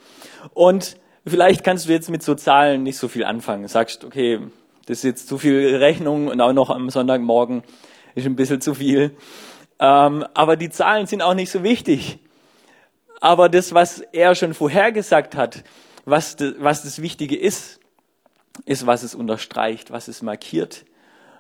Und 0.55 0.97
vielleicht 1.27 1.63
kannst 1.65 1.89
du 1.89 1.93
jetzt 1.93 2.11
mit 2.11 2.23
so 2.23 2.35
Zahlen 2.35 2.83
nicht 2.83 2.99
so 2.99 3.09
viel 3.09 3.25
anfangen. 3.25 3.69
Sagst, 3.69 4.05
okay, 4.05 4.41
das 4.87 4.99
ist 4.99 5.05
jetzt 5.05 5.29
zu 5.29 5.39
viel 5.39 5.77
Rechnung 5.77 6.29
und 6.29 6.41
auch 6.41 6.53
noch 6.53 6.71
am 6.71 6.91
Sonntagmorgen 6.91 7.63
ist 8.15 8.27
ein 8.27 8.37
bisschen 8.37 8.61
zu 8.61 8.75
viel. 8.75 9.17
Ähm, 9.79 10.25
aber 10.35 10.57
die 10.57 10.71
Zahlen 10.71 11.07
sind 11.07 11.23
auch 11.23 11.35
nicht 11.35 11.51
so 11.51 11.63
wichtig. 11.63 12.19
Aber 13.21 13.49
das, 13.49 13.73
was 13.73 14.01
er 14.01 14.35
schon 14.35 14.55
vorhergesagt 14.55 15.37
hat, 15.37 15.65
was, 16.05 16.37
was 16.59 16.83
das 16.83 17.01
Wichtige 17.01 17.37
ist, 17.37 17.81
ist, 18.65 18.87
was 18.87 19.03
es 19.03 19.15
unterstreicht, 19.15 19.91
was 19.91 20.09
es 20.09 20.23
markiert. 20.23 20.85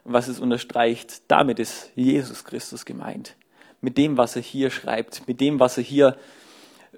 was 0.05 0.29
es 0.29 0.39
unterstreicht. 0.39 1.23
Damit 1.29 1.59
ist 1.59 1.91
Jesus 1.95 2.45
Christus 2.45 2.85
gemeint. 2.85 3.37
Mit 3.81 3.97
dem, 3.99 4.17
was 4.17 4.37
er 4.37 4.43
hier 4.43 4.71
schreibt, 4.71 5.27
mit 5.27 5.41
dem, 5.41 5.61
was 5.61 5.79
er 5.79 5.83
hier 5.83 6.17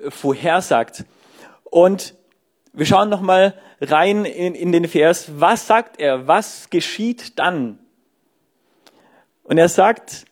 äh, 0.03 0.11
vorhersagt. 0.11 1.05
Und 1.65 2.15
wir 2.73 2.85
schauen 2.85 3.09
nochmal 3.09 3.55
rein 3.81 4.25
in, 4.25 4.55
in 4.55 4.73
den 4.73 4.89
Vers. 4.89 5.41
Was 5.41 5.67
sagt 5.67 6.01
er? 6.01 6.27
Was 6.27 6.69
geschieht 6.69 7.39
dann? 7.39 7.79
Und 9.45 9.59
er 9.59 9.69
sagt, 9.69 10.27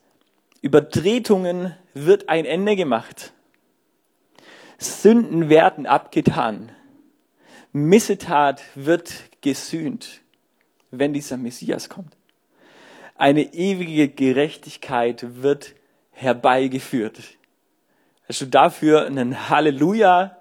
Übertretungen 0.60 1.76
wird 1.94 2.28
ein 2.28 2.44
Ende 2.44 2.74
gemacht. 2.74 3.32
Sünden 4.78 5.48
werden 5.48 5.86
abgetan. 5.86 6.72
Missetat 7.76 8.62
wird 8.76 9.12
gesühnt, 9.40 10.20
wenn 10.92 11.12
dieser 11.12 11.36
Messias 11.36 11.88
kommt. 11.88 12.16
Eine 13.16 13.52
ewige 13.52 14.08
Gerechtigkeit 14.08 15.42
wird 15.42 15.74
herbeigeführt. 16.12 17.18
Hast 18.28 18.40
du 18.42 18.46
dafür 18.46 19.06
einen 19.06 19.50
Halleluja? 19.50 20.36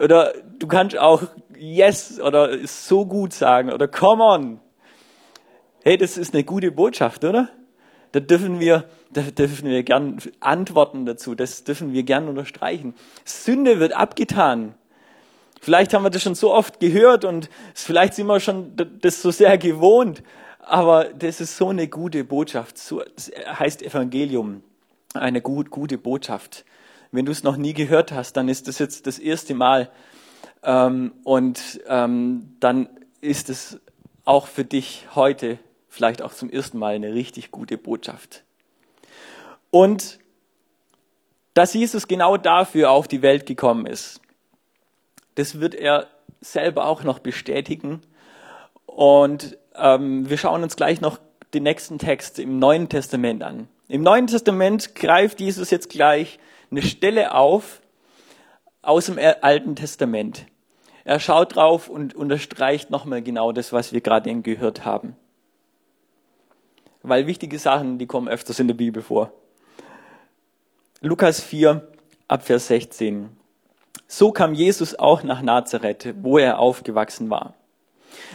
Oder 0.00 0.34
du 0.58 0.66
kannst 0.66 0.98
auch 0.98 1.22
Yes 1.56 2.20
oder 2.20 2.66
so 2.66 3.06
gut 3.06 3.32
sagen 3.32 3.70
oder 3.70 3.86
Come 3.86 4.24
on. 4.24 4.60
Hey, 5.84 5.96
das 5.96 6.18
ist 6.18 6.34
eine 6.34 6.42
gute 6.42 6.72
Botschaft, 6.72 7.22
oder? 7.22 7.48
Da 8.10 8.18
dürfen 8.18 8.58
wir, 8.58 8.88
da 9.12 9.22
dürfen 9.22 9.68
wir 9.68 9.84
gern 9.84 10.18
antworten 10.40 11.06
dazu. 11.06 11.36
Das 11.36 11.62
dürfen 11.62 11.92
wir 11.92 12.02
gern 12.02 12.26
unterstreichen. 12.26 12.94
Sünde 13.24 13.78
wird 13.78 13.92
abgetan. 13.92 14.74
Vielleicht 15.64 15.94
haben 15.94 16.02
wir 16.02 16.10
das 16.10 16.20
schon 16.20 16.34
so 16.34 16.52
oft 16.52 16.78
gehört 16.78 17.24
und 17.24 17.48
vielleicht 17.72 18.12
sind 18.12 18.26
wir 18.26 18.38
schon 18.38 18.76
das 19.00 19.22
so 19.22 19.30
sehr 19.30 19.56
gewohnt. 19.56 20.22
Aber 20.58 21.04
das 21.04 21.40
ist 21.40 21.56
so 21.56 21.70
eine 21.70 21.88
gute 21.88 22.22
Botschaft. 22.22 22.76
So, 22.76 23.02
heißt 23.46 23.82
Evangelium. 23.82 24.62
Eine 25.14 25.40
gut, 25.40 25.70
gute 25.70 25.96
Botschaft. 25.96 26.66
Wenn 27.12 27.24
du 27.24 27.32
es 27.32 27.44
noch 27.44 27.56
nie 27.56 27.72
gehört 27.72 28.12
hast, 28.12 28.34
dann 28.34 28.50
ist 28.50 28.68
das 28.68 28.78
jetzt 28.78 29.06
das 29.06 29.18
erste 29.18 29.54
Mal. 29.54 29.90
Ähm, 30.62 31.12
und 31.24 31.80
ähm, 31.88 32.56
dann 32.60 32.90
ist 33.22 33.48
es 33.48 33.80
auch 34.26 34.48
für 34.48 34.66
dich 34.66 35.06
heute 35.14 35.58
vielleicht 35.88 36.20
auch 36.20 36.34
zum 36.34 36.50
ersten 36.50 36.78
Mal 36.78 36.94
eine 36.94 37.14
richtig 37.14 37.50
gute 37.50 37.78
Botschaft. 37.78 38.44
Und 39.70 40.18
dass 41.54 41.72
Jesus 41.72 42.06
genau 42.06 42.36
dafür 42.36 42.90
auf 42.90 43.08
die 43.08 43.22
Welt 43.22 43.46
gekommen 43.46 43.86
ist, 43.86 44.20
das 45.34 45.60
wird 45.60 45.74
er 45.74 46.08
selber 46.40 46.86
auch 46.86 47.02
noch 47.02 47.18
bestätigen. 47.18 48.00
Und 48.86 49.58
ähm, 49.76 50.28
wir 50.28 50.38
schauen 50.38 50.62
uns 50.62 50.76
gleich 50.76 51.00
noch 51.00 51.18
den 51.52 51.62
nächsten 51.62 51.98
Text 51.98 52.38
im 52.38 52.58
Neuen 52.58 52.88
Testament 52.88 53.42
an. 53.42 53.68
Im 53.88 54.02
Neuen 54.02 54.26
Testament 54.26 54.94
greift 54.94 55.40
Jesus 55.40 55.70
jetzt 55.70 55.90
gleich 55.90 56.38
eine 56.70 56.82
Stelle 56.82 57.34
auf 57.34 57.80
aus 58.82 59.06
dem 59.06 59.18
Alten 59.18 59.76
Testament. 59.76 60.46
Er 61.04 61.20
schaut 61.20 61.54
drauf 61.56 61.88
und 61.88 62.14
unterstreicht 62.14 62.90
nochmal 62.90 63.22
genau 63.22 63.52
das, 63.52 63.72
was 63.72 63.92
wir 63.92 64.00
gerade 64.00 64.30
eben 64.30 64.42
gehört 64.42 64.84
haben. 64.84 65.16
Weil 67.02 67.26
wichtige 67.26 67.58
Sachen, 67.58 67.98
die 67.98 68.06
kommen 68.06 68.28
öfters 68.28 68.58
in 68.58 68.68
der 68.68 68.74
Bibel 68.74 69.02
vor. 69.02 69.32
Lukas 71.02 71.40
4, 71.40 71.86
Abvers 72.28 72.68
16. 72.68 73.28
So 74.06 74.32
kam 74.32 74.54
Jesus 74.54 74.98
auch 74.98 75.22
nach 75.22 75.42
Nazareth, 75.42 76.14
wo 76.22 76.38
er 76.38 76.58
aufgewachsen 76.58 77.30
war. 77.30 77.54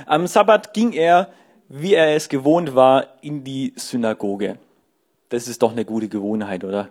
Am 0.05 0.27
Sabbat 0.27 0.73
ging 0.73 0.93
er, 0.93 1.31
wie 1.67 1.93
er 1.93 2.15
es 2.15 2.29
gewohnt 2.29 2.75
war, 2.75 3.07
in 3.21 3.43
die 3.43 3.73
Synagoge. 3.75 4.57
Das 5.29 5.47
ist 5.47 5.61
doch 5.61 5.71
eine 5.71 5.85
gute 5.85 6.09
Gewohnheit, 6.09 6.63
oder? 6.63 6.89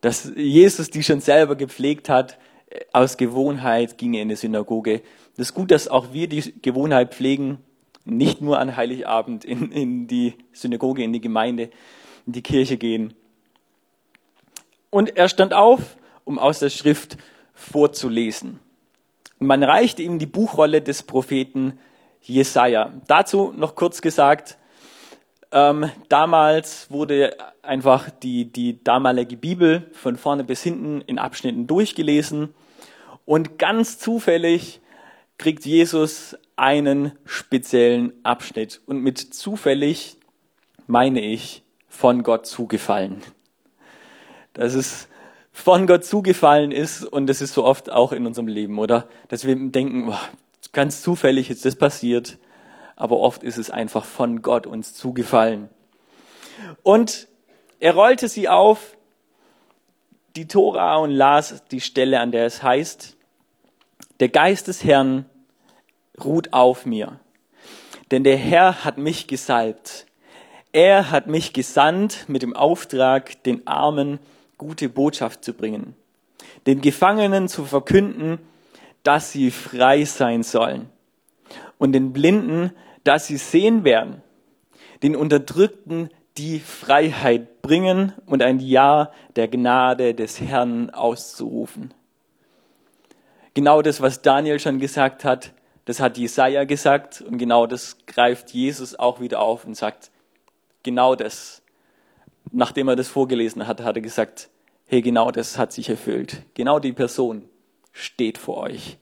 Dass 0.00 0.32
Jesus 0.34 0.90
die 0.90 1.02
schon 1.02 1.20
selber 1.20 1.56
gepflegt 1.56 2.08
hat, 2.08 2.38
aus 2.92 3.16
Gewohnheit 3.16 3.98
ging 3.98 4.14
er 4.14 4.22
in 4.22 4.28
die 4.28 4.36
Synagoge. 4.36 5.02
Das 5.36 5.48
ist 5.48 5.54
gut, 5.54 5.70
dass 5.70 5.88
auch 5.88 6.12
wir 6.12 6.28
die 6.28 6.60
Gewohnheit 6.60 7.14
pflegen, 7.14 7.58
nicht 8.04 8.40
nur 8.40 8.58
an 8.58 8.76
Heiligabend 8.76 9.44
in, 9.44 9.72
in 9.72 10.06
die 10.06 10.34
Synagoge, 10.52 11.02
in 11.02 11.12
die 11.12 11.20
Gemeinde, 11.20 11.70
in 12.26 12.32
die 12.32 12.42
Kirche 12.42 12.76
gehen. 12.76 13.14
Und 14.90 15.16
er 15.16 15.28
stand 15.28 15.54
auf, 15.54 15.96
um 16.24 16.38
aus 16.38 16.58
der 16.58 16.70
Schrift 16.70 17.16
vorzulesen. 17.54 18.60
Man 19.38 19.62
reichte 19.62 20.02
ihm 20.02 20.18
die 20.18 20.26
Buchrolle 20.26 20.82
des 20.82 21.02
Propheten 21.02 21.78
Jesaja. 22.20 22.92
Dazu 23.06 23.52
noch 23.56 23.74
kurz 23.74 24.00
gesagt, 24.00 24.58
ähm, 25.52 25.90
damals 26.08 26.90
wurde 26.90 27.36
einfach 27.62 28.10
die, 28.10 28.46
die 28.50 28.82
damalige 28.82 29.36
Bibel 29.36 29.88
von 29.92 30.16
vorne 30.16 30.44
bis 30.44 30.62
hinten 30.62 31.00
in 31.02 31.18
Abschnitten 31.18 31.66
durchgelesen 31.66 32.54
und 33.24 33.58
ganz 33.58 33.98
zufällig 33.98 34.80
kriegt 35.38 35.64
Jesus 35.64 36.36
einen 36.56 37.12
speziellen 37.24 38.12
Abschnitt. 38.22 38.80
Und 38.86 39.02
mit 39.02 39.18
zufällig 39.18 40.16
meine 40.86 41.20
ich 41.20 41.62
von 41.88 42.22
Gott 42.22 42.46
zugefallen. 42.46 43.22
Das 44.52 44.74
ist 44.74 45.08
von 45.54 45.86
Gott 45.86 46.04
zugefallen 46.04 46.72
ist 46.72 47.04
und 47.04 47.28
das 47.28 47.40
ist 47.40 47.54
so 47.54 47.64
oft 47.64 47.90
auch 47.90 48.12
in 48.12 48.26
unserem 48.26 48.48
Leben, 48.48 48.78
oder? 48.78 49.08
Dass 49.28 49.46
wir 49.46 49.54
denken, 49.54 50.08
oh, 50.10 50.18
ganz 50.72 51.00
zufällig 51.00 51.48
ist 51.48 51.64
das 51.64 51.76
passiert, 51.76 52.38
aber 52.96 53.18
oft 53.18 53.44
ist 53.44 53.56
es 53.56 53.70
einfach 53.70 54.04
von 54.04 54.42
Gott 54.42 54.66
uns 54.66 54.94
zugefallen. 54.94 55.70
Und 56.82 57.28
er 57.78 57.94
rollte 57.94 58.28
sie 58.28 58.48
auf, 58.48 58.96
die 60.34 60.48
Tora 60.48 60.96
und 60.96 61.12
las 61.12 61.62
die 61.70 61.80
Stelle, 61.80 62.18
an 62.18 62.32
der 62.32 62.46
es 62.46 62.64
heißt, 62.64 63.16
der 64.18 64.28
Geist 64.30 64.66
des 64.66 64.82
Herrn 64.82 65.24
ruht 66.22 66.52
auf 66.52 66.84
mir, 66.84 67.20
denn 68.10 68.24
der 68.24 68.36
Herr 68.36 68.84
hat 68.84 68.98
mich 68.98 69.28
gesalbt. 69.28 70.06
Er 70.72 71.12
hat 71.12 71.28
mich 71.28 71.52
gesandt 71.52 72.28
mit 72.28 72.42
dem 72.42 72.56
Auftrag, 72.56 73.40
den 73.44 73.64
Armen 73.68 74.18
gute 74.64 74.88
Botschaft 74.88 75.44
zu 75.44 75.52
bringen, 75.52 75.94
den 76.66 76.80
Gefangenen 76.80 77.48
zu 77.48 77.66
verkünden, 77.66 78.38
dass 79.02 79.30
sie 79.30 79.50
frei 79.50 80.06
sein 80.06 80.42
sollen 80.42 80.88
und 81.76 81.92
den 81.92 82.14
Blinden, 82.14 82.72
dass 83.04 83.26
sie 83.26 83.36
sehen 83.36 83.84
werden, 83.84 84.22
den 85.02 85.14
Unterdrückten 85.14 86.08
die 86.38 86.60
Freiheit 86.60 87.60
bringen 87.60 88.14
und 88.24 88.42
ein 88.42 88.58
Ja 88.58 89.12
der 89.36 89.48
Gnade 89.48 90.14
des 90.14 90.40
Herrn 90.40 90.88
auszurufen. 90.88 91.92
Genau 93.52 93.82
das, 93.82 94.00
was 94.00 94.22
Daniel 94.22 94.58
schon 94.58 94.80
gesagt 94.80 95.24
hat, 95.24 95.52
das 95.84 96.00
hat 96.00 96.16
Jesaja 96.16 96.64
gesagt 96.64 97.20
und 97.20 97.36
genau 97.36 97.66
das 97.66 97.98
greift 98.06 98.50
Jesus 98.50 98.98
auch 98.98 99.20
wieder 99.20 99.40
auf 99.40 99.66
und 99.66 99.74
sagt, 99.74 100.10
genau 100.82 101.14
das. 101.14 101.60
Nachdem 102.50 102.88
er 102.88 102.96
das 102.96 103.08
vorgelesen 103.08 103.66
hat, 103.66 103.82
hat 103.82 103.96
er 103.96 104.02
gesagt, 104.02 104.48
hey, 104.94 105.02
genau 105.02 105.32
das 105.32 105.58
hat 105.58 105.72
sich 105.72 105.88
erfüllt. 105.88 106.42
Genau 106.54 106.78
die 106.78 106.92
Person 106.92 107.48
steht 107.90 108.38
vor 108.38 108.58
euch. 108.58 108.96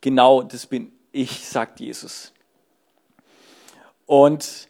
Genau 0.00 0.42
das 0.42 0.64
bin 0.64 0.92
ich, 1.12 1.46
sagt 1.46 1.78
Jesus. 1.78 2.32
Und 4.06 4.68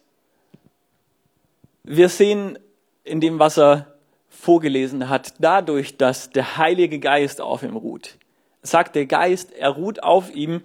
wir 1.85 2.09
sehen 2.09 2.59
in 3.05 3.21
dem, 3.21 3.39
was 3.39 3.59
er 3.59 3.95
vorgelesen 4.29 5.09
hat, 5.09 5.35
dadurch, 5.39 5.99
dass 5.99 6.31
der 6.31 6.57
Heilige 6.57 6.99
Geist 6.99 7.41
auf 7.41 7.63
ihm 7.63 7.77
ruht. 7.77 8.19
Sagt 8.61 8.97
der 8.97 9.07
Geist, 9.07 9.53
er 9.53 9.71
ruht 9.71 10.03
auf 10.03 10.35
ihm 10.35 10.63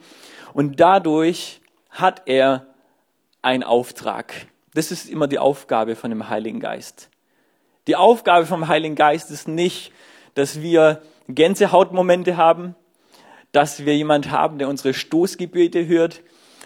und 0.53 0.79
dadurch 0.79 1.61
hat 1.91 2.23
er 2.25 2.65
einen 3.43 3.61
Auftrag. 3.61 4.33
Das 4.73 4.91
ist 4.91 5.07
immer 5.11 5.27
die 5.27 5.37
Aufgabe 5.37 5.95
von 5.95 6.09
dem 6.09 6.27
Heiligen 6.27 6.59
Geist. 6.59 7.11
Die 7.87 7.95
Aufgabe 7.95 8.45
vom 8.45 8.67
Heiligen 8.67 8.95
Geist 8.95 9.31
ist 9.31 9.47
nicht, 9.47 9.91
dass 10.35 10.61
wir 10.61 11.01
Gänsehautmomente 11.27 12.37
haben, 12.37 12.75
dass 13.51 13.85
wir 13.85 13.95
jemand 13.95 14.31
haben, 14.31 14.57
der 14.57 14.67
unsere 14.67 14.93
Stoßgebete 14.93 15.87
hört, 15.87 16.21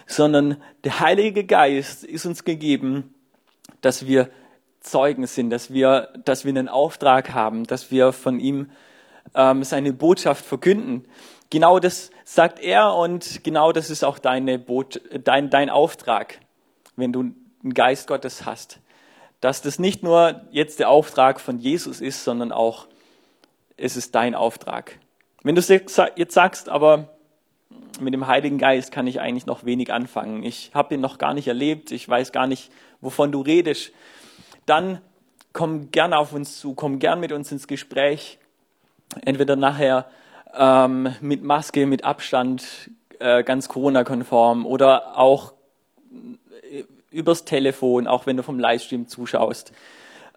sondern 0.06 0.62
der 0.84 1.00
Heilige 1.00 1.46
Geist 1.46 2.04
ist 2.04 2.26
uns 2.26 2.44
gegeben, 2.44 3.14
dass 3.82 4.06
wir 4.06 4.30
Zeugen 4.82 5.28
sind, 5.28 5.50
dass 5.50 5.72
wir, 5.72 6.10
dass 6.26 6.44
wir 6.44 6.50
einen 6.50 6.68
Auftrag 6.68 7.34
haben, 7.34 7.64
dass 7.64 7.90
wir 7.90 8.12
von 8.12 8.40
ihm 8.40 8.70
ähm, 9.34 9.64
seine 9.64 9.94
Botschaft 9.94 10.44
verkünden. 10.44 11.06
Genau 11.50 11.80
das 11.80 12.12
sagt 12.26 12.60
er 12.60 12.94
und 12.96 13.46
genau 13.46 13.72
das 13.72 13.90
ist 13.90 14.04
auch 14.04 14.20
deine 14.20 14.60
Bot 14.60 15.00
dein, 15.24 15.50
dein 15.50 15.70
Auftrag, 15.70 16.40
wenn 16.98 17.14
du 17.14 17.22
einen 17.22 17.74
Geist 17.74 18.08
Gottes 18.08 18.46
hast 18.46 18.82
dass 19.44 19.62
das 19.62 19.78
nicht 19.78 20.04
nur 20.04 20.42
jetzt 20.52 20.80
der 20.80 20.90
Auftrag 20.90 21.42
von 21.42 21.60
Jesus 21.60 22.00
ist, 22.00 22.24
sondern 22.24 22.54
auch 22.54 22.88
es 23.76 23.98
ist 23.98 24.16
dein 24.16 24.36
Auftrag. 24.36 24.98
Wenn 25.44 25.56
du 25.56 25.62
jetzt 25.62 26.34
sagst, 26.34 26.70
aber 26.70 27.10
mit 28.00 28.14
dem 28.14 28.28
Heiligen 28.28 28.58
Geist 28.58 28.94
kann 28.94 29.06
ich 29.06 29.20
eigentlich 29.20 29.46
noch 29.46 29.66
wenig 29.66 29.92
anfangen. 29.92 30.44
Ich 30.44 30.72
habe 30.74 30.96
ihn 30.96 31.02
noch 31.02 31.18
gar 31.18 31.34
nicht 31.34 31.50
erlebt. 31.50 31.92
Ich 31.92 32.08
weiß 32.08 32.32
gar 32.32 32.48
nicht, 32.48 32.72
wovon 33.02 33.34
du 33.34 33.42
redest, 33.42 33.92
dann 34.66 35.02
komm 35.52 35.92
gern 35.92 36.14
auf 36.14 36.32
uns 36.32 36.62
zu, 36.62 36.74
komm 36.74 37.00
gern 37.00 37.20
mit 37.20 37.34
uns 37.34 37.52
ins 37.52 37.68
Gespräch. 37.68 38.40
Entweder 39.26 39.58
nachher 39.58 40.06
ähm, 40.56 41.14
mit 41.20 41.44
Maske, 41.44 41.86
mit 41.86 42.06
Abstand, 42.06 42.92
äh, 43.20 43.44
ganz 43.44 43.68
Corona-konform 43.68 44.66
oder 44.66 45.18
auch 45.18 45.52
übers 47.14 47.46
Telefon, 47.46 48.08
auch 48.08 48.26
wenn 48.26 48.38
du 48.38 48.44
vom 48.44 48.60
Livestream 48.60 49.08
zuschaust. 49.08 49.72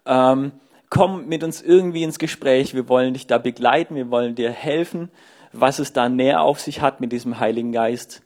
Ähm, 0.05 0.51
komm 0.89 1.27
mit 1.27 1.43
uns 1.43 1.61
irgendwie 1.61 2.03
ins 2.03 2.19
Gespräch. 2.19 2.73
Wir 2.73 2.87
wollen 2.87 3.13
dich 3.13 3.27
da 3.27 3.37
begleiten, 3.37 3.95
wir 3.95 4.09
wollen 4.09 4.35
dir 4.35 4.51
helfen, 4.51 5.09
was 5.51 5.79
es 5.79 5.93
da 5.93 6.09
näher 6.09 6.41
auf 6.41 6.59
sich 6.59 6.81
hat 6.81 7.01
mit 7.01 7.11
diesem 7.11 7.39
Heiligen 7.39 7.71
Geist. 7.71 8.21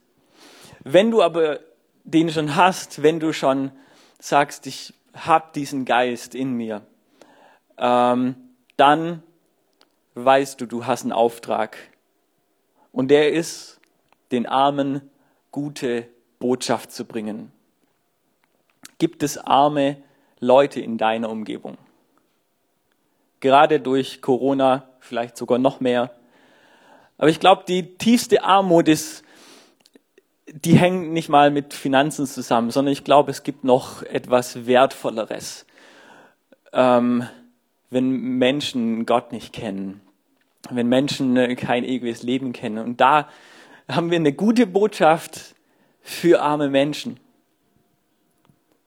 Wenn 0.83 1.11
du 1.11 1.21
aber 1.21 1.59
den 2.03 2.29
schon 2.29 2.55
hast, 2.55 3.03
wenn 3.03 3.19
du 3.19 3.33
schon 3.33 3.71
sagst, 4.19 4.67
ich 4.67 4.93
habe 5.13 5.49
diesen 5.55 5.85
Geist 5.85 6.35
in 6.35 6.53
mir, 6.53 6.81
ähm, 7.77 8.35
dann 8.77 9.23
weißt 10.15 10.59
du, 10.61 10.65
du 10.65 10.85
hast 10.85 11.03
einen 11.03 11.11
Auftrag. 11.11 11.77
Und 12.91 13.09
der 13.09 13.31
ist, 13.31 13.79
den 14.31 14.45
Armen 14.45 15.09
gute 15.51 16.07
Botschaft 16.39 16.91
zu 16.91 17.05
bringen. 17.05 17.51
Gibt 19.01 19.23
es 19.23 19.39
arme 19.39 19.97
Leute 20.39 20.79
in 20.79 20.99
deiner 20.99 21.31
Umgebung? 21.31 21.79
Gerade 23.39 23.79
durch 23.79 24.21
Corona 24.21 24.89
vielleicht 24.99 25.37
sogar 25.37 25.57
noch 25.57 25.79
mehr. 25.79 26.11
Aber 27.17 27.27
ich 27.27 27.39
glaube, 27.39 27.63
die 27.67 27.97
tiefste 27.97 28.43
Armut 28.43 28.87
ist, 28.87 29.23
die 30.45 30.77
hängt 30.77 31.13
nicht 31.13 31.29
mal 31.29 31.49
mit 31.49 31.73
Finanzen 31.73 32.27
zusammen, 32.27 32.69
sondern 32.69 32.91
ich 32.91 33.03
glaube, 33.03 33.31
es 33.31 33.41
gibt 33.41 33.63
noch 33.63 34.03
etwas 34.03 34.67
Wertvolleres. 34.67 35.65
Ähm, 36.71 37.27
wenn 37.89 38.11
Menschen 38.37 39.07
Gott 39.07 39.31
nicht 39.31 39.51
kennen, 39.51 40.01
wenn 40.69 40.87
Menschen 40.87 41.35
äh, 41.37 41.55
kein 41.55 41.85
ewiges 41.85 42.21
Leben 42.21 42.53
kennen. 42.53 42.77
Und 42.77 43.01
da 43.01 43.27
haben 43.89 44.11
wir 44.11 44.19
eine 44.19 44.33
gute 44.33 44.67
Botschaft 44.67 45.55
für 46.03 46.43
arme 46.43 46.69
Menschen. 46.69 47.19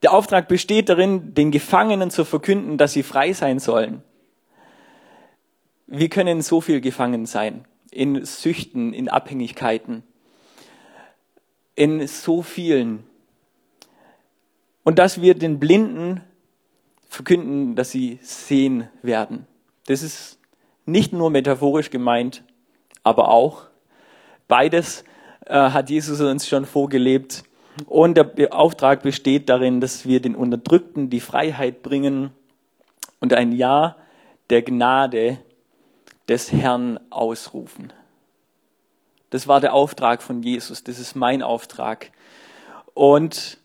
Der 0.05 0.13
Auftrag 0.13 0.47
besteht 0.47 0.89
darin, 0.89 1.33
den 1.33 1.49
Gefangenen 1.49 2.11
zu 2.11 2.25
verkünden, 2.25 2.77
dass 2.77 2.93
sie 2.93 3.01
frei 3.01 3.33
sein 3.33 3.57
sollen. 3.57 4.03
Wir 5.87 6.09
können 6.09 6.43
so 6.43 6.61
viel 6.61 6.79
gefangen 6.79 7.25
sein. 7.25 7.65
In 7.89 8.23
Süchten, 8.23 8.93
in 8.93 9.09
Abhängigkeiten. 9.09 10.03
In 11.73 12.05
so 12.05 12.43
vielen. 12.43 13.03
Und 14.83 14.99
dass 14.99 15.21
wir 15.21 15.33
den 15.33 15.59
Blinden 15.59 16.21
verkünden, 17.09 17.75
dass 17.75 17.89
sie 17.89 18.19
sehen 18.21 18.87
werden. 19.01 19.47
Das 19.87 20.03
ist 20.03 20.37
nicht 20.85 21.13
nur 21.13 21.31
metaphorisch 21.31 21.89
gemeint, 21.89 22.43
aber 23.01 23.29
auch. 23.29 23.63
Beides 24.47 25.03
äh, 25.47 25.55
hat 25.55 25.89
Jesus 25.89 26.21
uns 26.21 26.47
schon 26.47 26.67
vorgelebt. 26.67 27.43
Und 27.85 28.15
der 28.15 28.53
Auftrag 28.53 29.03
besteht 29.03 29.49
darin, 29.49 29.81
dass 29.81 30.05
wir 30.05 30.21
den 30.21 30.35
Unterdrückten 30.35 31.09
die 31.09 31.19
Freiheit 31.19 31.81
bringen 31.83 32.31
und 33.19 33.33
ein 33.33 33.51
Ja 33.51 33.97
der 34.49 34.61
Gnade 34.61 35.39
des 36.27 36.51
Herrn 36.51 36.99
ausrufen. 37.09 37.91
Das 39.29 39.47
war 39.47 39.59
der 39.59 39.73
Auftrag 39.73 40.21
von 40.21 40.41
Jesus. 40.43 40.83
Das 40.83 40.99
ist 40.99 41.15
mein 41.15 41.41
Auftrag. 41.41 42.11
Und 42.93 43.57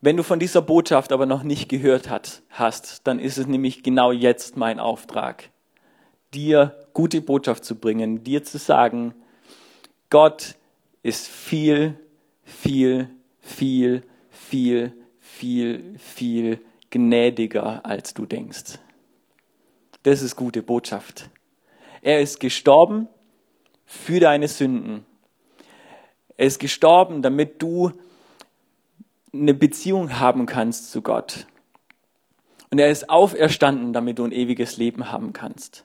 wenn 0.00 0.16
du 0.16 0.22
von 0.22 0.38
dieser 0.38 0.62
Botschaft 0.62 1.12
aber 1.12 1.26
noch 1.26 1.42
nicht 1.42 1.68
gehört 1.68 2.10
hat, 2.10 2.42
hast, 2.50 3.06
dann 3.06 3.18
ist 3.18 3.38
es 3.38 3.46
nämlich 3.46 3.82
genau 3.82 4.12
jetzt 4.12 4.56
mein 4.56 4.78
Auftrag, 4.78 5.50
dir 6.34 6.76
gute 6.92 7.20
Botschaft 7.22 7.64
zu 7.64 7.74
bringen, 7.74 8.22
dir 8.22 8.44
zu 8.44 8.58
sagen, 8.58 9.14
Gott 10.10 10.56
ist 11.04 11.28
viel, 11.28 11.96
viel, 12.42 13.10
viel, 13.40 14.02
viel, 14.30 14.92
viel, 15.20 15.98
viel 15.98 16.60
gnädiger, 16.90 17.84
als 17.84 18.14
du 18.14 18.24
denkst. 18.24 18.78
Das 20.02 20.22
ist 20.22 20.34
gute 20.34 20.62
Botschaft. 20.62 21.30
Er 22.00 22.20
ist 22.20 22.40
gestorben 22.40 23.08
für 23.84 24.18
deine 24.18 24.48
Sünden. 24.48 25.04
Er 26.36 26.46
ist 26.46 26.58
gestorben, 26.58 27.20
damit 27.20 27.60
du 27.60 27.92
eine 29.32 29.54
Beziehung 29.54 30.18
haben 30.18 30.46
kannst 30.46 30.90
zu 30.90 31.02
Gott. 31.02 31.46
Und 32.70 32.78
er 32.78 32.90
ist 32.90 33.10
auferstanden, 33.10 33.92
damit 33.92 34.18
du 34.18 34.24
ein 34.24 34.32
ewiges 34.32 34.78
Leben 34.78 35.12
haben 35.12 35.34
kannst. 35.34 35.84